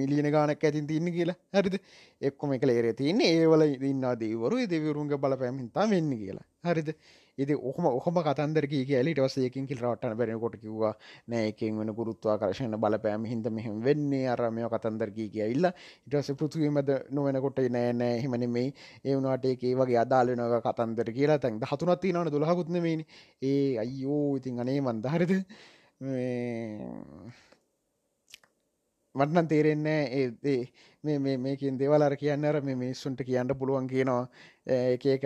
මිලියන 0.00 0.30
ගානක් 0.36 0.64
ඇතින් 0.64 0.86
තියන්න 0.86 1.12
කියලා. 1.16 1.38
හරිද? 1.56 1.78
එක්කොම 2.20 2.54
එක 2.58 2.68
ලේර 2.70 2.92
තියන්නේ. 2.94 3.32
ඒවල 3.40 3.66
ඉන්න 3.90 4.06
දේවරු 4.22 4.62
දෙවරුන්ග 4.74 5.12
බලපෑමින්තා 5.24 5.88
වෙන්න 5.90 6.14
කියලා. 6.22 6.46
හරිද? 6.68 6.94
ඉති 7.38 7.54
ඔහම 7.62 7.84
ඔහම 7.88 8.16
කතන්දර 8.20 8.66
කියලට 8.68 9.20
වසයකින් 9.20 9.66
කිල් 9.66 9.78
රටන 9.80 10.14
බැරෙනකොට 10.14 10.56
කිව්වා 10.56 10.94
නෑකින් 11.28 11.78
වෙන 11.78 11.92
ගුරුත්වා 11.92 12.36
කරශන 12.38 12.76
බලපෑම 12.76 13.24
හිද 13.24 13.46
මෙහම 13.50 13.80
වෙන්නේ. 13.80 14.26
අරමය 14.28 14.62
කතන්දරකී 14.68 15.28
කියඉල්ල 15.30 15.68
ඉටස 15.68 16.32
පෘතුවීමද 16.34 16.90
නොවෙනකොට 17.10 17.62
නෑ 17.70 17.92
නෑ 17.94 18.18
හිමන 18.20 18.48
මේ 18.48 18.68
ඒවුණට 19.04 19.46
ඒ 19.46 19.74
වගේ 19.74 19.98
අදාලනක 19.98 20.58
කතන්දර 20.62 21.12
කියලා 21.12 21.38
තැන් 21.38 21.60
හතුනත්ති 21.62 22.12
නන 22.12 22.30
දුලහකුත්නමේ 22.30 22.98
ඒ 23.42 23.78
අයියෝ 23.78 24.36
ඉතින් 24.36 24.60
අනේ 24.60 24.80
මන්දහරිද 24.82 25.32
මටනන් 29.14 29.48
තේරෙන්නේ 29.48 30.02
ඒ 31.04 31.18
මේකින් 31.38 31.78
දේවලර 31.78 32.16
කියන්න 32.16 32.44
අර 32.44 32.60
මේ 32.60 32.76
මිස්සුන්ට 32.76 33.20
කියන්න 33.22 33.52
පුළුවන් 33.56 33.88
කියනවා. 33.88 34.24
එක 34.66 35.04
එක 35.08 35.24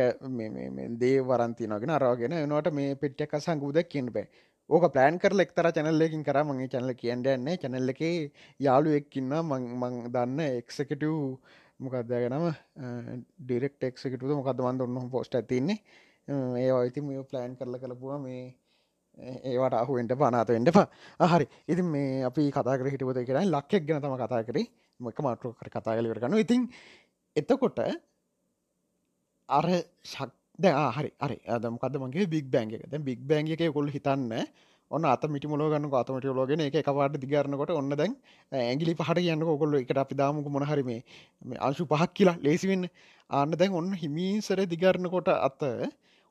දේ 0.99 1.21
වරන්තිනගෙන 1.23 1.95
අරගෙන 1.99 2.37
නට 2.41 2.73
මේ 2.73 2.97
පෙට්ටක් 2.97 3.37
සංගූද 3.41 3.79
කියන්න 3.87 4.13
බෑ. 4.13 4.27
ඕක 4.71 4.87
පලෑන් 4.93 5.19
කර 5.19 5.39
එක්තර 5.41 5.71
චැනල්ලකින් 5.73 6.25
කර 6.25 6.39
මගේ 6.45 6.69
චැනල 6.69 6.93
කියන්න 6.95 7.23
යන්නේ 7.27 7.57
චැනල්ල 7.59 7.95
එක 7.95 8.03
යාලු 8.61 8.97
එක්කින්න 8.99 9.39
මං 9.43 10.03
දන්න 10.11 10.41
එක්සකටව් 10.43 11.15
මොකක්දගෙනම 11.79 12.47
ඩිරෙක්ට 13.41 13.89
එක්සකටද 13.91 14.31
මොකද 14.33 14.61
වන්ද 14.61 14.87
ඔන්න 14.87 15.11
පෝස්ට 15.11 15.39
ඇතින්නේ 15.39 15.79
ඒ 16.59 16.71
අයිති 16.73 17.01
මේ 17.03 17.23
ප්ලෑන් 17.25 17.55
කරල 17.57 17.79
කලපුවා 17.79 18.19
මේ 18.19 18.43
ඒවට 19.17 19.75
අහුවෙන්ට 19.75 20.13
පනාතවෙන්ට 20.15 20.73
පා 20.73 21.29
හරි. 21.29 21.47
ඉති 21.67 21.83
මේ 21.85 22.25
අපි 22.25 22.51
කතාකර 22.51 22.87
හිටපත 22.87 23.23
කරයි 23.25 23.47
ලක්කෙක් 23.47 23.87
ගැන 23.87 24.03
තම 24.03 24.17
කතා 24.17 24.45
කරේ. 24.45 24.67
මොක 25.01 25.19
මාටු 25.21 25.55
කර 25.55 25.69
කතා 25.71 25.97
කලවර 25.97 26.21
ගන්න 26.21 26.39
ඉතින් 26.39 26.69
එතකොට 27.37 27.79
අර 29.49 29.67
ශක්ද 30.05 30.65
හරි 30.91 31.11
අරි 31.21 31.39
අදමකද 31.49 31.99
මගේ 31.99 32.27
බික් 32.27 32.47
බැංග 32.49 32.73
එක. 32.73 32.83
බික් 33.01 33.21
බැංග 33.23 33.49
එක 33.49 33.73
කොල් 33.73 33.89
හිතන්න 33.89 34.33
ඔන්න 34.91 35.05
අත 35.05 35.25
මිටි 35.27 35.49
මොලගන්න 35.49 35.91
අතමට 35.93 36.27
ලෝගෙන 36.31 36.61
එක 36.61 36.77
එකවාට 36.77 37.17
දිගරන්නකොට 37.17 37.71
ඔන්න 37.73 37.91
දැන් 37.93 38.13
ඇගිලි 38.53 38.95
පහට 38.95 39.19
කියන්න 39.19 39.43
කොල්ල 39.43 39.75
එකට 39.75 39.99
අපි 39.99 40.15
දාමුක 40.15 40.47
මොනහරිම 40.49 40.91
අංශු 41.61 41.87
පහක් 41.87 42.13
කියලා 42.13 42.37
ලේසිවෙන්න 42.39 42.87
අන්න 43.31 43.51
දැන් 43.53 43.73
ඔන්න 43.73 43.91
හිමීසර 43.95 44.63
දිගරන්නකොට 44.67 45.29
අත 45.29 45.63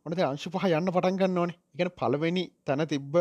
ඔනද 0.05 0.19
අංශු 0.23 0.49
පහ 0.53 0.65
යන්න 0.69 0.91
පටන්ගන්න 0.91 1.37
ඕනේ. 1.37 1.57
එකන 1.75 1.89
පලවෙනි 1.99 2.43
තැන 2.63 2.85
තිබ්බ 2.87 3.15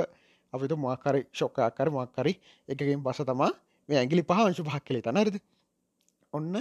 අපිට 0.53 0.73
මක්කරි 0.77 1.21
ශොක්කාකර 1.33 1.89
මක්කරි 1.91 2.33
එකකින් 2.69 3.03
පස 3.03 3.21
තමා 3.23 3.53
මේ 3.89 3.99
ඇගිලි 4.01 4.23
පහ 4.23 4.41
අංශු 4.43 4.65
පහක් 4.65 4.85
කලේ 4.89 5.05
තනරද 5.07 5.39
ඔන්න 6.33 6.59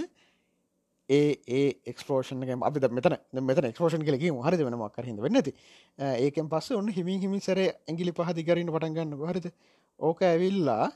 ඒ 1.08 1.28
ඒ 1.48 1.68
එක්ස්පෝෂන් 1.86 2.40
අපි 2.62 2.80
මෙතන 2.90 3.16
මෙත 3.42 3.58
එක්ස්පෝෂන් 3.64 4.06
කලෙකි 4.08 4.30
හරි 4.46 4.64
වෙන 4.64 4.78
මක්කර 4.80 5.04
හිද 5.04 5.20
වෙන්නති 5.20 5.52
ඒකෙන් 5.98 6.48
පස්ස 6.48 6.72
ඔන්න 6.72 6.88
හිමි 6.90 7.18
හිමි 7.20 7.40
සර 7.40 7.60
ඇගිලි 7.60 8.12
පහදි 8.12 8.46
කරන්න 8.48 8.72
පටන්ගන්න 8.74 9.28
හරිද? 9.30 9.48
ඕක 10.00 10.22
ඇවිල්ලා 10.22 10.86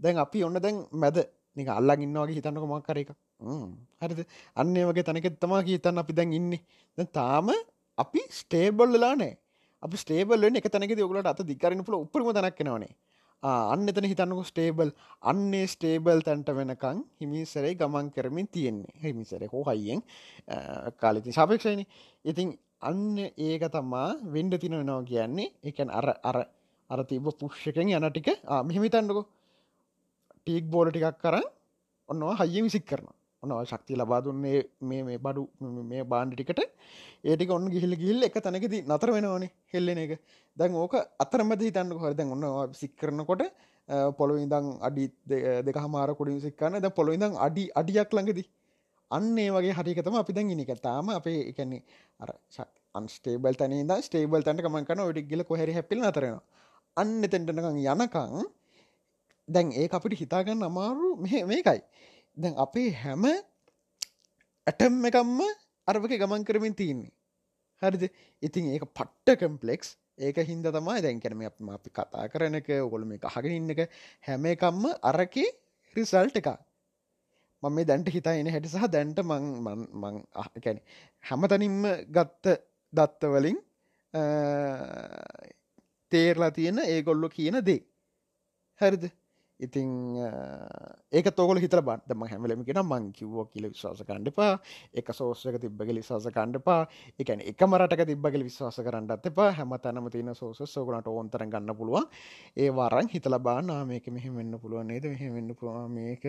දැන් 0.00 0.18
අපි 0.18 0.42
ඔන්න 0.42 0.58
දැන් 0.58 0.82
මැද 0.94 1.22
නික 1.56 1.68
අල්ලා 1.70 1.96
ඉන්නවාගේ 1.98 2.34
හිතන්නක 2.34 2.66
මක්කර 2.66 2.98
එක 2.98 3.14
හරිද? 4.02 4.26
අන්නේ 4.56 4.88
වගේ 4.88 5.04
තනකෙත් 5.04 5.38
තමා 5.38 5.62
හිතන්න 5.62 6.02
අපි 6.02 6.12
දැන් 6.12 6.32
ඉන්න. 6.32 6.58
තාම 7.18 7.54
අපි 7.98 8.20
ස්ටේබල්ලලා 8.30 9.14
නෑ. 9.14 9.32
අපි 9.82 9.96
ස්ටේබල් 9.96 10.44
එක 10.50 10.68
තැනක 10.68 10.98
ඔගලට 11.00 11.26
අත 11.26 11.42
දිකරන්න 11.44 11.84
පුල 11.84 11.98
උපරම 11.98 12.32
තැනක්ෙනවනේ 12.32 12.94
අන්න 13.42 13.88
එතන 13.88 14.06
හිතන්නක 14.06 14.46
ස්ටේබල් 14.46 14.90
අන්නේ 15.22 15.66
ස්ටේබල් 15.66 16.20
තැන්ට 16.22 16.50
වෙනකං 16.50 16.98
හිමිසරේ 17.20 17.74
ගමන් 17.74 18.10
කරමින් 18.10 18.46
තියෙන්නේ. 18.48 18.94
හිමිසර 19.02 19.42
හෝ 19.52 19.64
හයියෙන් 19.64 20.02
කාලිති 20.96 21.32
සාපේක්ෂයන. 21.32 21.82
ඉතින් 22.24 22.58
අන්න 22.80 23.18
ඒක 23.18 23.64
තමා 23.68 24.08
වෙන්ඩ 24.26 24.58
තින 24.60 24.72
වෙනවා 24.72 25.02
කියන්නේ 25.02 25.50
එකන් 25.62 25.90
අර 25.90 26.08
අර 26.22 26.38
අර 26.90 27.00
තිබ 27.04 27.26
පුෂ්කෙන් 27.34 27.90
යන 27.90 28.06
ටික. 28.06 28.28
මෙහිමිතන්නකෝ 28.62 29.26
ටීක් 30.38 30.64
බෝල 30.66 30.90
ටිකක් 30.90 31.18
කරන්න 31.18 31.46
ඔන්නවා 32.08 32.38
හයිය 32.40 32.62
විසික් 32.62 32.86
කරනවා. 32.86 33.16
ඔන්න 33.42 33.52
ශක්ති 33.70 33.98
ලබා 34.00 34.20
දුන්නේ 34.24 34.58
මේ 34.90 35.02
මේ 35.08 35.18
බඩු 35.18 35.42
මේ 35.90 36.04
බාණ්ඩ 36.12 36.34
ටිකට. 36.36 36.62
ඒටික 37.24 37.50
ඔන්න 37.56 37.66
ගිහිල්ල 37.74 37.96
ගිල්ල 38.02 38.22
එක 38.28 38.38
තැනකති 38.46 38.80
නතර 38.90 39.10
වෙනවනේ 39.16 39.50
හෙල්ලෙන 39.74 40.00
එක. 40.04 40.12
දැන් 40.56 40.74
ඕක 40.74 40.94
අතරමද 41.24 41.62
හිතන්න 41.68 41.92
හොර. 42.02 42.14
දැන් 42.14 42.32
ඔන්න 42.36 42.74
සික්කරනකොට 42.82 43.42
පොළොවිදං 44.18 44.68
අඩි 44.88 45.06
දෙක 45.66 45.78
හමාරකොඩින් 45.84 46.40
සික්කන්න 46.46 46.80
ද 46.84 46.90
පොළොවිදං 46.98 47.38
අඩි 47.46 47.64
අඩියක් 47.80 48.14
ළඟදී. 48.16 48.46
අන්න 49.10 49.38
ඒ 49.38 49.50
වගේ 49.50 49.74
හටිකතම 49.78 50.14
අපි 50.22 50.32
දැන් 50.32 50.54
ඉනික 50.54 50.72
තාම 50.80 51.08
අපේ 51.18 51.40
එකන්නේ 51.50 51.82
අර 52.22 52.30
අන්ස්ටේබල් 52.94 53.54
තන 53.60 53.86
ද 53.90 54.00
ස්ටේබල් 54.06 54.44
තැන 54.46 54.62
කමන් 54.64 54.86
කන 54.88 55.02
ඔඩි 55.10 55.28
ගල 55.30 55.42
කොහැරි 55.48 55.74
හැපිල් 55.78 56.00
අතරෙනවා 56.10 56.42
අන්න 56.96 57.20
තෙන්ටනකං 57.32 57.78
යනකං 57.82 58.46
දැන් 59.48 59.68
ඒ 59.72 59.88
අපිට 59.98 60.14
හිතාගන්න 60.22 60.62
අමාරු 60.68 61.08
මේකයි. 61.22 61.80
දැන් 62.36 62.54
අපේ 62.56 62.90
හැම 62.94 63.24
ඇටම් 64.66 64.94
එකම්ම 65.04 65.40
අරවක 65.88 66.12
ගමන් 66.12 66.44
කරමින් 66.44 66.74
තියන්නේ. 66.74 67.12
හරිද? 67.82 68.04
ඉතින් 68.42 68.72
ඒක 68.72 68.84
පට්ට 68.88 69.38
කම්පලෙක්ස් 69.40 69.96
ඒක 70.18 70.38
හින්ද 70.40 70.66
තමයි 70.66 71.00
දැන්කරම 71.02 71.42
අපි 71.44 71.90
කතා 71.90 72.28
කරන 72.28 72.54
එක 72.54 72.68
ඔකොළ 72.78 73.04
මේ 73.04 73.20
අහගෙන 73.22 73.52
ඉන්න 73.52 73.70
එක. 73.70 73.90
හැම 74.22 74.44
එකම්ම 74.46 74.84
අරකේ 75.02 75.48
රිසල්ට් 75.96 76.36
එකක්. 76.36 76.50
මම 77.62 77.74
මේ 77.74 77.84
දැන්ට 77.84 78.08
හිතා 78.08 78.34
එන 78.34 78.48
හැටි 78.48 78.68
සහ 78.68 78.88
දැන්ට 78.88 79.18
මං 79.22 79.44
මං 79.94 80.16
අහකැන 80.34 80.78
හැමතනින්ම 81.24 81.82
ගත්ත 82.10 82.58
දත්තවලින් 82.92 83.58
තේරලා 86.12 86.50
තියෙන 86.50 86.78
ඒගොල්ලො 86.84 87.28
කියන 87.28 87.58
දේ. 87.64 87.80
හරිද? 88.80 89.04
ඉතිං 89.62 89.88
ඒක 91.12 91.26
තෝගල 91.32 91.58
හිතර 91.62 91.80
බටම 91.80 92.22
හැමලම 92.26 92.62
කියෙන 92.66 92.80
මං 92.82 93.04
කිව්ව 93.12 93.46
කියල 93.46 93.66
විශවාස 93.68 94.02
කණ්ඩපා 94.02 94.52
එක 94.92 95.08
සෝසක 95.12 95.56
තිබ්බගල 95.56 95.98
විශවාස 95.98 96.26
කණ්ඩපා 96.28 96.80
එකන 97.18 97.40
එක 97.42 97.62
මරටක 97.62 98.02
තිබ්බගල 98.10 98.42
විශවාස 98.42 98.78
කරන්නත් 98.82 99.26
එපා. 99.30 99.50
හැම 99.52 99.74
තැනම 99.78 100.10
තියන 100.10 100.34
සෝස 100.34 100.60
සෝගනට 100.66 101.08
ඕන්තර 101.08 101.46
ගන්න 101.46 101.74
පුළුවන්. 101.74 102.06
ඒ 102.56 102.70
වාරන් 102.70 103.08
හිතල 103.08 103.38
බානා 103.40 103.80
මේක 103.84 104.06
මෙහෙම 104.08 104.36
වෙන්න 104.36 104.58
පුළුවන් 104.58 104.86
නේද? 104.86 105.04
මෙහෙම 105.06 105.34
වෙන්න 105.34 105.54
පුළුවන්. 105.54 105.90
මේක 105.90 106.22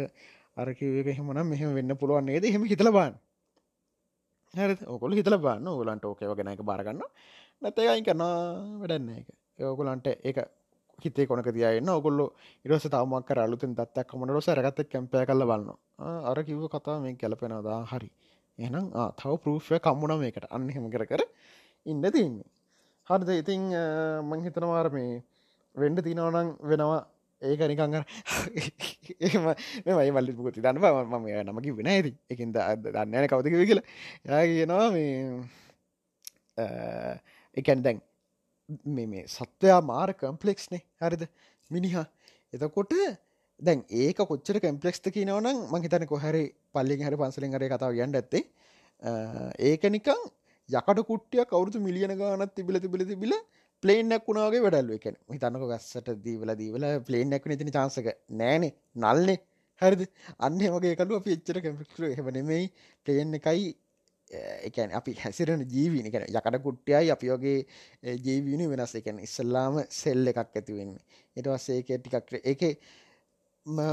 අරකිවක 0.55 1.07
හෙමනම් 1.09 1.45
මෙහෙම 1.45 1.71
වෙන්න 1.73 1.97
පුළුවන් 1.97 2.25
නේද? 2.25 2.45
හෙම 2.47 2.63
හිතලබාන් 2.65 3.13
හරි 4.53 4.75
ඔකොල 4.87 5.13
හිතල 5.13 5.37
බන්න. 5.37 5.67
ඕගලන්ට 5.67 6.05
ඕකව 6.05 6.35
ගෙනක 6.37 6.61
බාරගන්න 6.63 7.01
නැතයයි 7.61 8.03
කරනා 8.03 8.35
වැඩන්න 8.81 9.09
එක 9.15 9.27
ඒෝගලන්ට 9.59 10.07
ඒක 10.21 10.37
හිතේ 11.01 11.25
කොනක 11.27 11.49
තියන්න 11.55 11.89
ඔගොල්ල 11.89 12.19
ඉරස 12.65 12.85
තවමක් 12.85 13.29
අලුතෙන් 13.45 13.75
දත්තක් 13.75 14.07
කමට 14.09 14.33
රොස 14.35 14.47
රගත 14.47 14.85
කැම්පය 14.91 15.25
කල්ල 15.25 15.45
බලන්න 15.49 15.77
අර 16.29 16.37
කිව්ව 16.43 16.67
කතා 16.69 16.99
මේ 17.01 17.15
කැලපෙනදා 17.15 17.79
හරි. 17.91 18.09
එනම් 18.59 18.91
තව 19.19 19.31
පරූෆය 19.43 19.79
කම්මුණ 19.79 20.19
මේකට. 20.19 20.45
අන්න 20.55 20.69
හෙම 20.69 20.85
කර 20.91 21.05
කර 21.05 21.23
ඉන්න 21.85 22.03
තින්නේ. 22.11 22.45
හරිද? 23.09 23.29
ඉතිං 23.41 23.61
මංහිතනවාර 24.29 24.87
මේ 24.93 25.23
වෙන්ඩ 25.75 25.99
තිනවනං 26.05 26.55
වෙනවා. 26.61 27.01
ඒක 27.41 27.59
නිකං 27.71 27.95
ඒම 29.27 29.43
මෙමයි 29.85 30.11
මල්ලි 30.15 30.31
පුකති 30.37 30.61
දන්න 30.63 30.79
මම 30.79 31.25
නමකි 31.49 31.71
වෙන 31.79 31.89
ඇති 31.91 32.11
එකින්ද 32.31 32.55
දන්නන 32.85 33.27
කවතික 33.27 33.53
කියලා. 33.69 33.85
යා 34.27 34.43
කියනවා 34.47 34.87
මේ 34.95 35.43
එකැන් 37.57 37.83
දැන් 37.83 37.99
මේ 38.91 39.25
සත්වයා 39.27 39.81
මාර 39.83 40.09
කම්පලෙක්ස්නේ 40.13 40.81
හරිද? 41.01 41.23
මිනිහා. 41.71 42.05
එතකොට 42.53 42.93
දැන් 43.59 43.83
ඒක 43.95 44.19
කොච්චර 44.23 44.59
කම්පලෙක්ස්ත 44.59 45.09
කියනවනම් 45.09 45.59
මහිතන 45.73 46.05
කොහැරි 46.05 46.43
පල්ලි 46.73 46.97
හරි 46.99 47.17
පන්සලින් 47.17 47.55
හරේ 47.57 47.69
කතාව 47.69 47.97
ගන්න 47.97 48.15
ඇත්තේ. 48.15 48.43
ඒක 49.61 49.83
නිකං 49.89 50.23
යකට 50.69 51.03
කුට්ටිය 51.05 51.45
කවුරුතු 51.45 51.79
මිලියන 51.79 52.15
ගානත් 52.17 52.55
තිබිල 52.55 52.79
තිබිල 52.79 53.05
තිබිල 53.05 53.33
පලේනක් 53.83 54.27
වුණාගේ 54.27 54.63
වැඩල්ුව 54.65 54.99
එකන 54.99 55.17
හිතන්නක 55.29 55.65
ගස්සට 55.71 56.13
දීවල 56.25 56.51
දීවල 56.55 56.85
පලේනක් 57.07 57.47
නතින 57.47 57.71
චාන්සක 57.71 58.07
නෑනේ. 58.33 58.73
නල්නේ. 58.95 59.39
හරිද? 59.81 60.03
අන්න 60.39 60.59
වගේ 60.75 60.95
කලු 60.95 61.19
අපි 61.19 61.35
එච්චර 61.37 61.59
කැමික්ටර 61.65 62.03
හෙමනෙමයි 62.19 62.67
පලේන් 63.05 63.39
එකයි 63.39 63.65
එකන 64.67 64.95
අපි 64.99 65.13
හැසිරෙන 65.15 65.63
ජීවීන 65.67 66.09
කැන 66.11 66.25
යකට 66.29 66.59
කුට්ටයයි 66.65 67.11
අපි 67.15 67.31
වගේ 67.33 67.59
ජීවීනු 68.25 68.69
වෙනස්. 68.71 68.95
එකන 68.95 69.19
ඉස්සල්ලාම 69.19 69.79
සෙල් 69.91 70.27
එකක් 70.27 70.41
ඇතිවෙන්නේ 70.41 71.01
එටවස්සේ 71.37 71.79
එක 71.81 71.89
ටිකක් 71.99 72.39
එක 72.45 72.61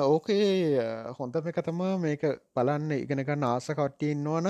ඕකේ 0.05 0.85
හොඳම 1.19 1.49
එක 1.49 1.63
තමා 1.63 1.97
මේක 1.99 2.23
බලන්න 2.57 2.93
ඉගෙනගන්න 2.97 3.45
ආස 3.45 3.69
කට්ටියන්නවන 3.73 4.49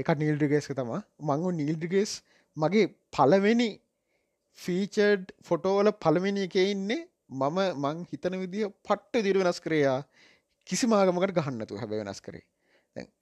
එක 0.00 0.08
නිල්ඩිගේස්ක 0.18 0.74
තමා 0.74 1.02
මංගු 1.22 1.50
නිල්ඩිගේස් 1.52 2.12
මගේ 2.56 2.86
පලවෙනි 3.12 3.70
ෆීචඩ් 4.58 5.32
ෆොටෝවල 5.42 5.90
පළමිනි 5.96 6.46
එක 6.48 6.56
ඉන්නේ 6.56 7.02
මම 7.30 7.58
මං 7.76 8.06
හිතන 8.10 8.36
විදිහ 8.38 8.70
පට්ට 8.82 9.22
දිර 9.22 9.38
වෙනස් 9.38 9.60
කරයා 9.60 9.98
කිසි 10.66 10.86
මාගමකට 10.86 11.34
ගහන්නතු 11.38 11.80
හැබ 11.80 11.90
වෙනස් 11.92 12.20
කරේ. 12.20 12.44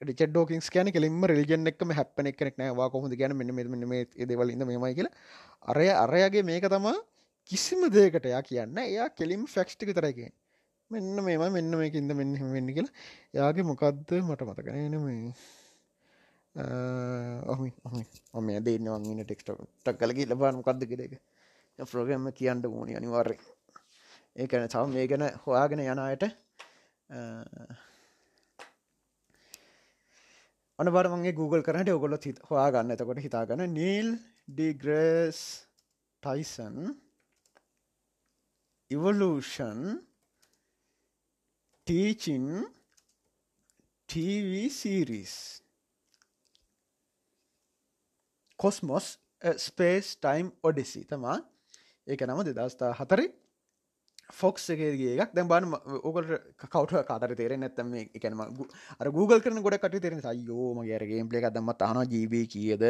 රිචඩෝකින් 0.09 0.61
කියන 0.75 0.93
කෙලින්ම 0.97 1.25
රලිජන් 1.31 1.71
එක්ම 1.73 1.95
හැපන 1.99 2.29
එකනෙක් 2.33 2.59
නෑවා 2.59 2.91
කොහොද 2.91 3.15
ගැන 3.21 3.37
මෙන්න 3.37 3.55
මෙ 3.55 3.65
මේ 3.93 4.05
දේවලන්න 4.31 4.67
මෙමයි 4.67 4.95
කියලා. 4.99 5.15
අරය 5.65 5.89
අරයගේ 6.05 6.45
මේක 6.51 6.69
තමා 6.69 6.99
කිසිම 7.51 7.83
දේකට 7.97 8.29
යා 8.35 8.43
කියන්න. 8.43 8.79
එයා 8.85 9.09
කෙලිම් 9.11 9.43
ෆැක්ස්ටික 9.47 9.95
තරයකින් 9.99 10.33
මෙන්න 10.91 11.25
මේම 11.25 11.49
මෙන්න 11.57 11.73
මේකින්ද 11.81 12.13
මෙන්න 12.21 12.37
වෙන්න 12.57 12.71
කියලා. 12.77 12.95
යාගේ 13.35 13.65
මොකක්ද 13.65 14.15
මට 14.21 14.49
මතකනන 14.49 14.97
මේ 15.01 15.35
ඔහමි 16.55 17.73
ඔම 18.35 18.49
දෙන්න 18.65 18.89
වන්න 18.89 19.25
ටෙක්ට 19.25 19.49
ටක් 19.85 19.97
කලකි 20.01 20.29
ලබාන 20.29 20.59
මොකක්ද 20.59 20.85
කෙරෙක 20.91 21.15
ප්‍රෝග්‍රම්ම 21.79 22.29
කියන්න 22.33 22.61
ඕනි 22.69 22.97
අනිවාර්ය 22.99 23.37
ඒකන 24.37 24.69
තව 24.69 24.83
මේ 24.89 25.07
ගැන 25.07 25.25
හොයාගෙන 25.45 25.81
යනයට 25.85 26.25
අනබරමගේ 30.79 31.33
Google 31.33 31.63
කරට 31.63 31.91
ඔගොල 31.91 32.17
හොයා 32.49 32.71
ගන්න 32.71 32.95
එතකොට 32.95 33.21
හිතාගන්න. 33.21 33.65
Neil 33.71 34.15
deGrasse 34.49 35.41
Tyson 36.23 36.79
evolution 38.91 39.83
teaching 41.87 42.47
TV 44.09 44.69
series 44.71 45.35
Cosmos 48.59 49.07
spacetime 50.17 50.51
Odyssey 50.63 51.05
තමා 51.05 51.39
ඒක 52.07 52.27
නම 52.27 52.43
දෙදස්ථා 52.47 52.93
හතරි 52.95 53.27
ෆොක්ස් 54.33 54.65
එකගේ 54.75 55.13
එකක්. 55.15 55.35
දැ 55.37 55.45
බාන 55.45 55.69
ඕකට 55.73 56.33
කවට 56.65 57.05
කාතර 57.11 57.35
තේර 57.41 57.55
නැත්තම 57.57 57.93
එකනම 58.01 58.43
අර 59.01 59.11
Google 59.19 59.41
කරන 59.45 59.63
ගොඩ 59.67 59.79
කට 59.85 60.03
තෙරෙන 60.07 60.25
සයෝම 60.27 60.83
ගේරගේ 60.89 61.23
පලේ 61.31 61.53
දම 61.57 61.71
තහන 61.83 62.03
ජීබ 62.15 62.35
කියද? 62.55 62.85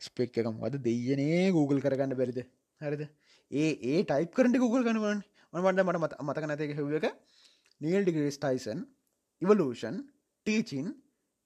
ස්පෙක් 0.00 0.38
එකම් 0.42 0.60
වද 0.64 0.82
දෙයනේ 0.88 1.48
Google 1.52 1.80
කරගන්න 1.80 2.18
බැරිද? 2.20 2.44
හරිද? 2.80 3.02
ඒ 3.50 3.70
ඒ 3.90 4.04
ටයිප් 4.04 4.36
කරට 4.36 4.62
Google 4.64 4.84
කනවන් 4.84 5.24
ඔනවන්ඩ 5.52 5.84
මට 5.86 5.98
මත 6.02 6.14
මතක 6.26 6.52
නැතක 6.52 6.78
හෙව 6.78 6.94
එක. 7.00 7.10
නිල්ඩිගස් 7.80 8.38
Tyson 8.38 8.86
evolution 9.42 9.98
teaching 10.46 10.86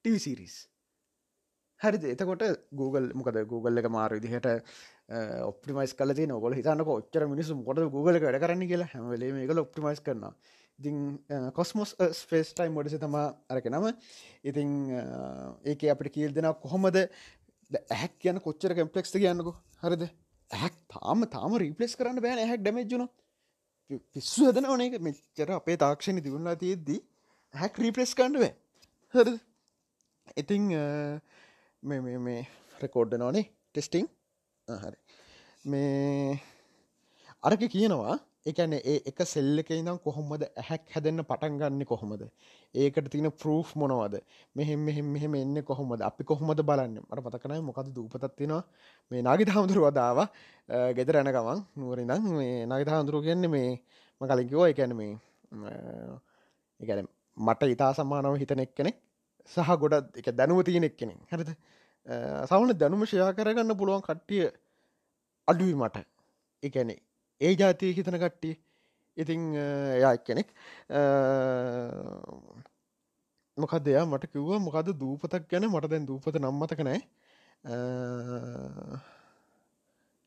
T Series 0.05 0.55
හරිද? 1.81 2.03
එතකොට 2.13 2.43
Google 2.71 3.11
මොකද 3.13 3.37
Google 3.47 3.81
එක 3.81 3.89
මාර 3.95 4.11
විදිහට 4.15 4.47
ඔප්ටිමයිස් 5.09 5.93
කල 5.93 6.13
ති 6.13 6.25
නොගොල 6.25 6.53
හිතන්නක 6.53 6.87
ඔච්චර 6.89 7.27
මිනිසු 7.27 7.55
කොට 7.63 7.79
Google 7.89 8.19
වැඩ 8.19 8.41
කරන්න 8.41 8.67
කියලා. 8.67 8.89
හැමලේ 8.93 9.31
මේකල 9.33 9.59
ඔප්ටිමයිස් 9.59 10.01
කරන 10.01 10.25
ඉතින් 10.79 11.19
කොස්මොස් 11.53 11.95
ස්පේස් 12.13 12.53
ටයිම් 12.53 12.77
ොඩස 12.77 12.97
තම 12.97 13.15
අරක 13.49 13.65
නම. 13.67 13.91
ඉතිං 14.43 14.69
eh, 14.91 15.71
ඒක 15.71 15.83
අපිට 15.89 16.13
කියල් 16.13 16.33
දෙෙන 16.33 16.53
කොහොමද? 16.55 16.97
ඇහැක් 17.89 18.19
කියන 18.19 18.39
කොච්චර 18.39 18.73
කම්පලෙක්ස් 18.73 19.11
කියන්නකු? 19.13 19.53
හරිද? 19.79 20.09
ඇහැක් 20.51 20.75
තාම 20.89 21.25
තාම 21.27 21.57
රීපලෙස් 21.57 21.95
කරන්න 21.95 22.21
බෑන 22.21 22.39
ඇහැක් 22.39 22.61
ඩමජුණ 22.61 23.07
පිස්සු 24.09 24.47
හදන 24.47 24.65
ඕනේ 24.65 24.99
මෙච්චර 24.99 25.51
අපේ 25.51 25.77
තාක්ෂණ 25.77 26.23
දිවුණලා 26.23 26.55
තියෙද්දී 26.55 26.99
හැක් 27.53 27.77
රීපලෙස් 27.77 28.15
කණ්ඩුව 28.15 28.45
හරි 29.13 29.35
ඉතිං 30.37 30.71
eh, 30.73 31.15
මේ 31.83 32.19
මේ 32.19 32.41
රෙකෝඩ්ඩ 32.79 33.19
නොනේ 33.19 33.45
ටෙස්ටිං 33.45 34.07
හරි 34.07 34.22
මේ 35.65 36.39
අරක 37.43 37.63
කියනවා 37.73 38.19
එකන 38.45 38.73
ඒ 38.73 39.01
එක 39.09 39.19
සෙල්ල 39.25 39.59
එක 39.59 39.69
ඉනම් 39.71 39.97
කොහොමද 40.05 40.43
ඇහැක් 40.45 40.83
හැදන්න 40.93 41.23
පටන් 41.23 41.57
ගන්න 41.59 41.85
කොහොමද? 41.85 42.23
ඒකට 42.75 43.09
තින 43.11 43.27
ප්‍රූෆ් 43.31 43.75
මොනවද? 43.75 44.15
මෙහෙම 44.55 44.79
මෙහෙම 44.79 45.07
මෙහෙම 45.15 45.35
එන්න 45.35 45.63
කොහොමද? 45.63 46.01
අපි 46.01 46.23
කොහොමද 46.23 46.63
බලන්න? 46.69 46.95
මට 47.01 47.23
පතකනයි 47.25 47.61
මොකද 47.61 47.91
දූපතත්තිනවා 47.97 48.63
මේ 49.11 49.21
නාගිත 49.21 49.51
හාමුදුරුව 49.55 49.91
දාව 49.93 50.19
ගෙදර 50.97 51.15
ඇන 51.17 51.31
ගමන්. 51.35 51.59
නුවරිනම් 51.75 52.31
මේ 52.39 52.65
නගිත 52.65 52.89
හාමුදුරුව 52.93 53.23
කියන්නේ 53.27 53.53
මේ 53.55 53.69
මකලින්කිවෝ 54.21 54.67
එකැන 54.71 54.95
මේ 54.95 55.11
එකන 56.79 57.07
මට 57.37 57.71
ඉතා 57.75 57.91
සම්මානව 57.93 58.39
හිතන 58.39 58.65
එක්කෙනෙක් 58.67 58.97
සහ 59.49 59.71
ගොඩත් 59.81 60.19
එක 60.19 60.27
දැනුව 60.39 60.63
තියෙන 60.63 60.87
එක්කෙනෙ 60.91 61.15
හරිද? 61.31 61.51
සවන 62.49 62.73
දැනුම 62.81 63.05
ෂයා 63.05 63.31
කරගන්න 63.37 63.77
පුළුවන් 63.79 64.03
කට්ටිය 64.07 64.43
අඩුවි 65.47 65.75
මට 65.75 65.97
එකැනෙ 66.63 66.95
ඒ 67.41 67.53
ජාතිය 67.61 67.91
හිතන 67.97 68.17
කට්ටිය. 68.17 68.55
ඉතිං 69.17 69.41
එයා 69.97 70.13
එක්කෙනෙක් 70.17 70.49
මොකක් 73.57 73.73
දෙයා 73.87 74.05
මට 74.05 74.31
කිව්ව? 74.33 74.51
මොකද 74.67 74.87
දූපතක් 75.01 75.49
ගැන? 75.51 75.65
මට 75.69 75.89
දැන් 75.91 76.07
දූපත 76.09 76.39
නම්මතක 76.41 76.79
නෑ 76.87 77.01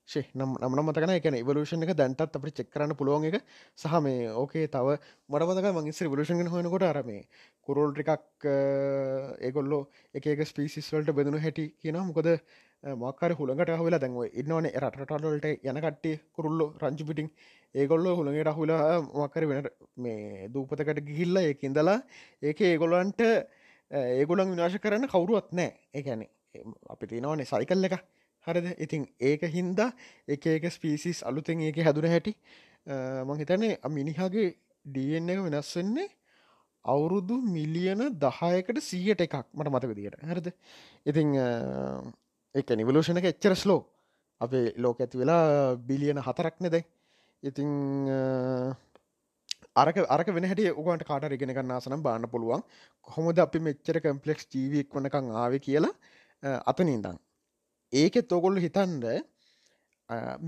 නම් 0.08 0.52
නම 0.60 0.80
මතකන 0.82 1.12
එක 1.12 1.24
ඉවලූෂන් 1.34 1.82
එක 1.82 1.92
දැන්ටත් 1.94 2.36
අපි 2.38 2.50
චෙක්කරන්න 2.52 2.94
පුළුවන් 2.94 3.24
එක. 3.26 3.42
සහ 3.74 3.94
මේ 4.00 4.30
ඕකේ 4.32 4.68
තව 4.68 4.94
මටමතක 5.28 5.72
මංස්්‍ර 5.72 6.08
වලෂන් 6.08 6.46
හොනකොට 6.48 6.84
අරමේ 6.84 7.26
කුරෝල් 7.62 7.90
ටිකක් 7.92 8.46
ඒගොල්ලෝ 9.40 9.82
එක 10.14 10.44
ස්පිසිස් 10.44 10.92
වලට 10.92 11.12
බෙදනු 11.12 11.38
හැටි 11.38 11.66
කියන 11.76 11.98
මොකද 12.02 12.30
මක්කර 12.84 13.34
හුළඟට 13.34 13.74
හවෙලා 13.74 13.98
දැන්ව 13.98 14.22
ඉන්නවන 14.32 14.70
රටටල්ලට 14.80 15.46
යන 15.64 15.80
කට්ටේ 15.80 16.20
කුරුල්ලො 16.32 16.66
රංචි 16.78 17.04
පිටිං 17.04 17.30
ඒගොල්ල 17.74 18.06
හුළඟට 18.10 18.54
හුලා 18.54 19.00
මක්කර 19.02 19.46
වෙන 19.46 19.70
මේ 19.98 20.48
දූපතකට 20.48 21.00
ගිහිල්ල 21.02 21.40
ඒක 21.40 21.64
ඉඳලා 21.64 21.98
ඒක 22.42 22.60
ඒගොල්ලන්ට 22.62 23.26
ඒගොලන් 23.90 24.52
විනාශ 24.52 24.78
කරන්න 24.78 25.08
කවුරුවත් 25.08 25.50
නෑ 25.52 25.72
ඒැනේ 25.94 26.30
අපි 26.88 27.10
තිනවනේ 27.10 27.44
සයිකල් 27.46 27.88
එක 27.88 27.98
හරිද? 28.46 28.66
ඉතින් 28.78 29.02
ඒක 29.20 29.42
හින්දා 29.48 29.90
එක 30.28 30.46
ඒක 30.46 30.64
ස්පීසිස් 30.70 31.22
අලුතෙන් 31.22 31.60
ඒක 31.60 31.78
හැදුන 31.78 32.08
හැටි 32.08 32.32
මං 33.26 33.40
හිතන්නේ 33.40 33.78
මිනිහාගේ 33.90 34.48
ඩන් 34.84 35.30
එක 35.30 35.42
වෙනස් 35.46 35.72
වෙන්නේ 35.76 36.08
අවුරුදු 36.84 37.36
මිලියන 37.48 38.02
දහයකට 38.16 38.78
සීයට 38.82 39.20
එකක් 39.20 39.36
මට 39.52 39.68
මතක 39.70 39.92
දිට 39.94 40.16
හරිද? 40.24 40.48
ඉතිං 41.06 41.28
එක 42.54 42.68
නිවලූෂණ 42.72 43.20
එක 43.20 43.30
එච්චර 43.32 43.54
ස්ලෝ 43.56 43.80
අපේ 44.40 44.74
ලෝක 44.76 45.00
ඇති 45.00 45.18
වෙලා 45.18 45.76
බිලියන 45.88 46.20
හතරක්නෙ 46.20 46.70
දැයි 46.70 46.86
ඉතිං 47.42 47.70
අරක 49.76 49.96
අරක 50.08 50.28
වෙන 50.30 50.44
හැට 50.44 50.62
ඔගන්ට 50.72 51.04
කාට 51.04 51.24
රගෙන 51.24 51.52
ගන්නාසනම් 51.52 52.02
බාන්න 52.02 52.28
පුළුවන්. 52.28 52.62
කොහොමද 53.08 53.38
අපි 53.38 53.58
මෙච්චර 53.60 54.00
කම්පලෙක්ස් 54.00 54.48
ජීවීක් 54.52 54.88
වනකං 54.90 55.32
ආව 55.34 55.58
කියලා 55.60 55.94
අතනින්දන් 56.64 57.18
ඒකෙත් 57.96 58.32
ඔගොල්ලු 58.32 58.60
හිතන්ද 58.60 59.04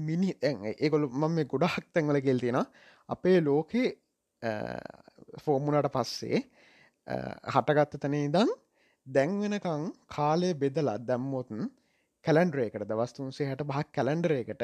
මිනි 0.00 0.30
ඒගොලු 0.42 1.08
මම 1.10 1.34
මේ 1.36 1.50
ගොඩක් 1.52 1.86
තැන්වල 1.92 2.20
ගෙල්තිෙන 2.20 2.60
අපේ 3.08 3.38
ලෝකේ 3.40 3.88
ෆෝර්මුණට 5.44 5.90
පස්සේ 5.94 6.40
හටගත්ත 7.54 8.02
තැන 8.02 8.18
ඉදන් 8.18 8.50
දැන්වෙනකං 9.06 9.84
කාලය 10.14 10.50
බෙදලා 10.54 10.98
දැම්මොතුන් 11.02 11.62
කැලන්ඩරේකට 12.24 12.84
දවස්තුන්සේ 12.90 13.48
හට 13.50 13.66
බහක් 13.70 13.88
කැලන්ඩරේකට 13.92 14.62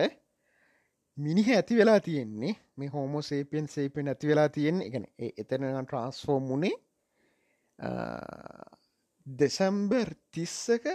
මිනිහ 1.18 1.49
ඇති 1.49 1.77
වෙලා 1.77 2.01
තියෙන්නේ. 2.01 2.55
මේ 2.77 2.88
හෝමෝ 2.88 3.23
සේපෙන් 3.23 3.68
සේපෙන් 3.68 4.09
ඇති 4.09 4.29
වෙලා 4.29 4.49
තියෙන් 4.49 4.83
එකන 4.83 5.07
එතන 5.20 5.66
ට්‍රන්ස්ෆෝර්ම් 5.81 6.49
මුණේ 6.51 6.75
දෙසම්බර් 9.27 10.09
තිස්සක 10.33 10.88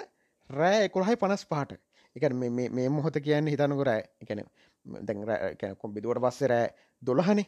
රෑ 0.49 0.83
එකොළහයි 0.87 1.21
පනස් 1.23 1.45
පාට 1.45 1.71
එක 2.15 2.33
මේ 2.33 2.89
මොහොත 2.89 3.21
කියන්න 3.25 3.47
හිතනකු 3.47 3.83
රෑ. 3.83 4.03
එකන 4.21 4.43
දැ 5.07 5.75
කොම්බිදුවට 5.75 6.23
පස්සේ 6.25 6.47
රෑ 6.47 6.69
දොළහනේ. 7.01 7.47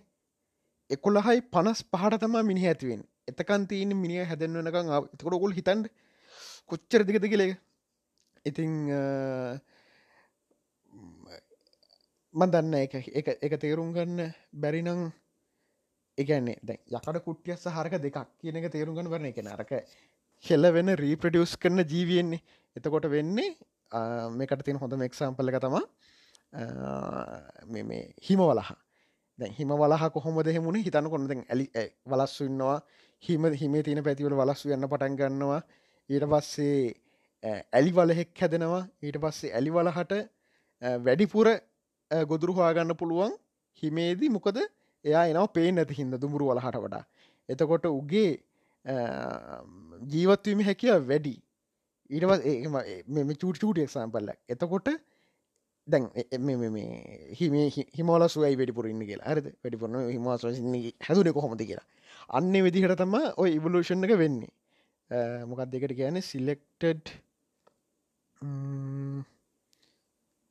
එකොළහයි 0.90 1.42
පනස් 1.54 1.82
පහට 1.88 2.22
තම 2.22 2.38
මිනි 2.46 2.68
ඇතිවෙන් 2.68 3.04
එතකන්තිීන 3.30 3.96
මිනිිය 3.98 4.26
හැදෙන්වනකං 4.26 4.90
එතකොටගොල් 4.96 5.54
හිතන්ට 5.58 5.92
කොච්චර 6.70 7.06
දිගත 7.08 7.28
කියලේ 7.32 7.56
ඉතිං 8.46 8.74
මදන්න 12.34 12.76
එක 12.82 12.96
එක 13.48 13.58
තේරුම් 13.60 13.94
ගන්න 13.96 14.32
බැරිනං 14.64 15.12
එකන්නේ 16.18 16.58
දැ 16.64 16.80
යකට 16.92 17.22
කුට්ටියස් 17.26 17.68
හරක 17.70 18.02
දෙකක් 18.06 18.20
කියන 18.40 18.60
එක 18.62 18.72
තේරුම් 18.72 18.98
ගන්න 18.98 19.12
වරන 19.14 19.30
එක 19.32 19.44
නරක 19.44 19.72
හෙල්ල 20.44 20.74
වෙන 20.74 20.96
රීප්‍රඩියස් 20.98 21.56
කරන 21.58 21.86
ජීවියෙන්නේ 21.86 22.42
එතකොට 22.76 23.10
වෙන්නේ 23.16 23.50
මේකට 24.38 24.64
තින් 24.66 24.78
හොඳ 24.78 24.94
මෙක්සම්පල 24.98 25.52
එක 25.52 25.60
තමා 25.64 25.86
මේ 27.68 28.04
හිම 28.22 28.42
වලහා 28.44 28.80
දැ 29.40 29.52
හිම 29.58 29.72
වලහ 29.74 30.04
කොහොම 30.16 30.36
දෙහෙමුණ 30.44 30.78
හිතන 30.86 31.08
කොන්න 31.14 31.28
දැන් 31.30 31.42
ඇලි 31.48 31.66
වලස්සු 32.06 32.46
ඉන්නවා. 32.46 32.78
හිම 33.24 33.44
හිම 33.62 33.74
තින 33.84 34.02
පැතිවල 34.08 34.36
වලස්සු 34.42 34.74
යන්න 34.76 34.88
පටන් 34.92 35.16
ගන්නවා. 35.20 35.62
ඊට 36.10 36.26
පස්සේ 36.32 36.94
ඇලි 37.74 37.92
වලහෙක් 37.92 38.32
හැදෙනවා. 38.42 38.84
ඊට 39.06 39.18
පස්සේ 39.24 39.54
ඇලි 39.58 39.74
වලහට 39.78 40.14
වැඩිපුර 41.06 41.48
ගොදුරු 42.32 42.54
හවාගන්න 42.54 42.96
පුළුවන් 43.02 43.34
හිමේදී 43.84 44.32
මොකද? 44.38 44.58
එයා 45.06 45.26
එනව 45.32 45.48
පේ 45.56 45.70
නැති 45.72 46.00
හිද 46.00 46.18
දුමුරු 46.24 46.52
වලහට 46.52 46.82
වඩා. 46.86 47.04
එතකොට 47.50 47.86
උගේ 47.92 48.32
ජීවත්වීම 50.14 50.62
හැකිය 50.70 50.94
වැඩි. 51.10 51.36
ඊටවත් 52.12 52.44
මෙ 53.10 53.36
චූට 53.36 53.58
චූට 53.58 53.80
එක්සම්පල්ල 53.80 54.32
එතකොට 54.50 54.90
දැන් 55.88 56.06
හිම 57.34 57.56
හිමල 57.96 58.28
සුවයි 58.28 58.56
වැඩිපුරන්න 58.56 59.04
කියලා. 59.06 59.28
අරද 59.28 59.46
වැඩිපුරන 59.56 59.98
හිමවාස 60.08 60.46
හැදුන 61.02 61.34
කොහොමති 61.34 61.66
කියලා. 61.66 61.88
අන්න 62.30 62.54
විදිහට 62.66 62.98
තම 62.98 63.16
ඔය 63.38 63.50
ඉවලූෂණ 63.58 64.06
එක 64.06 64.18
වෙන්නේ. 64.18 64.52
මොකක් 65.46 65.68
දෙකට 65.68 65.96
කියන 65.96 66.22
සිලෙක්ටඩ් 66.24 67.14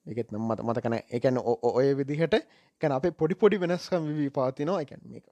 එකත් 0.06 0.32
නම් 0.32 0.44
මත 0.48 0.60
මතකන 0.62 0.96
එකන 1.10 1.38
ඔය 1.70 1.88
විදිහට 1.94 2.36
කැන 2.82 2.92
අපේ 2.92 3.12
පොඩි 3.12 3.34
පොඩි 3.34 3.60
වෙනස්කම් 3.60 4.08
වී 4.10 4.30
පාතිනවා 4.30 4.82
එකැන් 4.82 5.02
මේක 5.06 5.26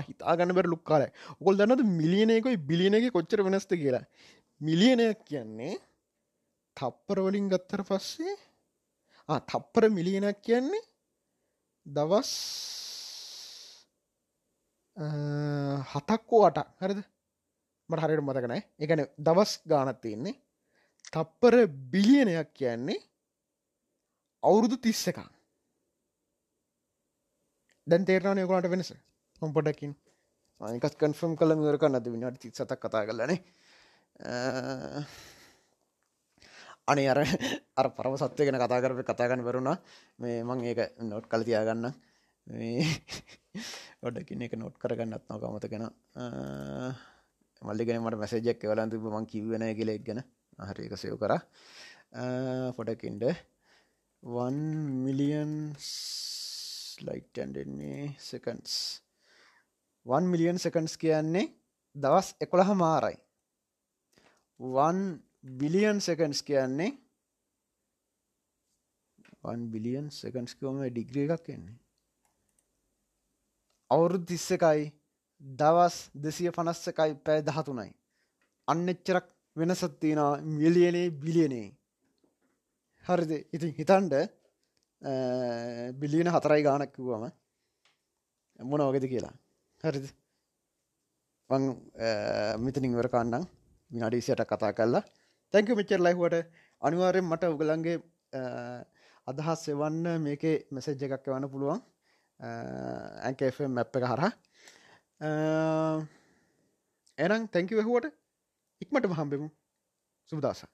හිතා 0.00 0.36
ගන්න 0.36 0.54
බැර 0.54 0.66
ලුක්කාල 0.66 1.04
ඔකොල් 1.32 1.56
දන්නද 1.56 1.82
මිලියනයකොයි 1.92 2.56
බිලියන 2.60 2.94
එක 2.94 3.12
කොච්චර 3.12 3.42
වෙනස්ත 3.42 3.72
කියලා? 3.74 4.04
මිලියනයක් 4.66 5.20
කියන්නේ 5.28 5.74
තප්පරවලින් 6.76 7.46
ගත්තර 7.52 7.82
පස්සේ? 7.88 8.34
තප්පර 9.48 9.84
මිලියනක් 9.96 10.38
කියන්නේ 10.46 10.82
දවස් 11.86 12.30
හතක්කෝ 15.92 16.42
අට 16.48 16.58
හරිද? 16.82 17.00
මට 17.88 18.02
හරියට 18.04 18.24
මතකනෑ 18.26 18.62
එකන 18.84 19.02
දවස් 19.26 19.52
ගානත් 19.70 20.00
තියෙන්නේ. 20.04 20.34
තප්පර 21.14 21.54
බිලියනයක් 21.92 22.50
කියන්නේ 22.58 23.00
අවුරුදු 24.42 24.76
තිස්ස 24.84 25.02
එකක් 25.10 25.20
දැන් 27.86 28.06
තේරණය 28.08 28.46
කොලට 28.46 28.70
වෙනස? 28.72 28.92
හොම්පොඩකින් 29.42 29.92
අනිකත් 30.60 30.96
කන්ෆම් 31.00 31.32
කළ 31.38 31.56
මවරක 31.58 31.84
නද 31.90 32.06
විනාට 32.14 32.38
ති 32.42 32.48
සතක් 32.50 32.80
කතා 32.82 33.04
කරලනේ 33.08 33.40
අනේ 36.86 37.08
අර 37.08 37.18
අර 37.76 37.86
පරම 37.96 38.14
සත්වය 38.16 38.46
ගෙන 38.46 38.58
කතා 38.58 38.82
කරප 38.82 39.00
කතාගන්න 39.02 39.42
වරුණා 39.42 39.76
මේ 40.18 40.42
මං 40.42 40.64
ඒක 40.64 40.80
නොට් 41.02 41.26
කල 41.26 41.42
තියාගන්න. 41.42 41.86
ඔඩකින් 44.02 44.42
එක 44.42 44.54
නොට් 44.58 44.76
කරගන්නත් 44.78 45.24
නොකමතගෙන 45.30 45.86
මල්ලිගෙන 47.62 48.02
මට 48.02 48.18
මැසේජක් 48.18 48.62
වලන්තු 48.64 48.98
මං 48.98 49.26
කිව්වෙන 49.26 49.64
කියලෙක් 49.74 50.02
ගැන. 50.02 50.20
හරි 50.58 50.86
එක 50.86 50.94
සයෝ 50.96 51.18
කර. 51.18 51.34
පොඩකින්ඩ 52.76 53.24
1 54.22 54.58
මිලියන් 55.04 55.52
ලයිට්ටන්ඩෙන්නේ 57.06 58.14
සකන්ස් 58.20 58.74
1 60.06 60.32
මිලියන් 60.32 60.58
සකන්ස් 60.58 60.94
කියන්නේ 61.02 61.46
දවස් 61.96 62.28
එකොළහ 62.40 62.70
මාරයි 62.74 63.16
1 64.62 65.04
බිලියන් 65.60 65.98
සකන්ස් 66.00 66.40
කියන්නේ 66.48 66.90
1 69.44 69.70
බිලියන් 69.72 70.10
සකන්ස් 70.10 70.52
කෝම 70.58 70.76
ඩිග්‍රිය 70.82 71.26
එකක් 71.28 71.44
කියන්නේ 71.46 71.76
අවුරුදු 73.90 74.24
තිස්සකයි 74.24 74.82
දවස් 75.40 75.96
දෙසිය 76.14 76.50
පනස්සකයි 76.56 77.12
පැය 77.26 77.40
දහතුනයි. 77.48 77.90
අන්න 78.68 78.88
එච්චරක් 78.92 79.26
වෙනසත් 79.56 79.94
තියෙනවා 80.00 80.40
මිලියනේ 80.58 81.08
බිලියනේ. 81.22 81.68
හරිද? 83.06 83.32
ඉතින් 83.54 83.70
හිතන්ඩ 83.78 84.14
බිලියන 86.00 86.28
හතරයි 86.34 86.62
ගානක් 86.68 86.92
කිව්වම 86.94 87.24
මොන 88.58 88.84
වගෙද 88.88 89.06
කියලා. 89.12 89.34
හරිද? 89.84 90.06
මිතනින් 92.64 92.96
වර 93.00 93.08
කාන්නම් 93.14 93.44
විනාඩීසියට 93.92 94.44
කතා 94.46 94.72
කල්ලා 94.72 95.04
තැංක 95.54 95.70
මෙච්චර 95.72 96.00
ලයිහුවට 96.00 96.36
අනිවාරයෙන් 96.82 97.26
මට 97.26 97.52
උගලන්ගේ 97.54 97.96
අදහස් 99.26 99.62
එවන්න 99.68 100.06
මේකේ 100.20 100.56
මෙසෙජ්ජ 100.70 101.04
එකක් 101.08 101.26
වන්න 101.26 101.48
පුළුවන්. 101.48 101.80
ඇන්කF 103.20 103.58
මැප් 103.70 103.96
එක 103.98 104.04
හරහා. 104.04 104.32
එනම් 107.18 107.42
තැංකි 107.48 107.78
වැහුවට 107.78 108.14
ඉක්මට 108.82 109.12
හම්බෙමු. 109.14 109.48
සුබදස 110.30 110.64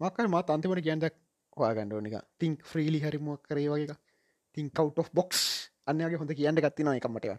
මක්කර 0.00 0.26
මත් 0.28 0.50
අන්තිමට 0.50 0.82
කියන්දක් 0.82 1.14
හවාගන්නඩෝනික 1.56 2.16
තිංක් 2.38 2.58
ෆ්‍රීලි 2.64 3.00
හරිමුවක් 3.00 3.42
කරේ 3.44 3.68
වගේ 3.70 3.96
තිං 4.56 4.66
කව් 4.70 4.88
of 4.96 5.10
බොක්ස් 5.12 5.40
අන්නගේ 5.86 6.20
හොඳ 6.20 6.32
කියන්න 6.34 6.58
ගත්තින 6.58 6.90
එකමටව 6.90 7.36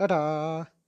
ටටා! 0.00 0.81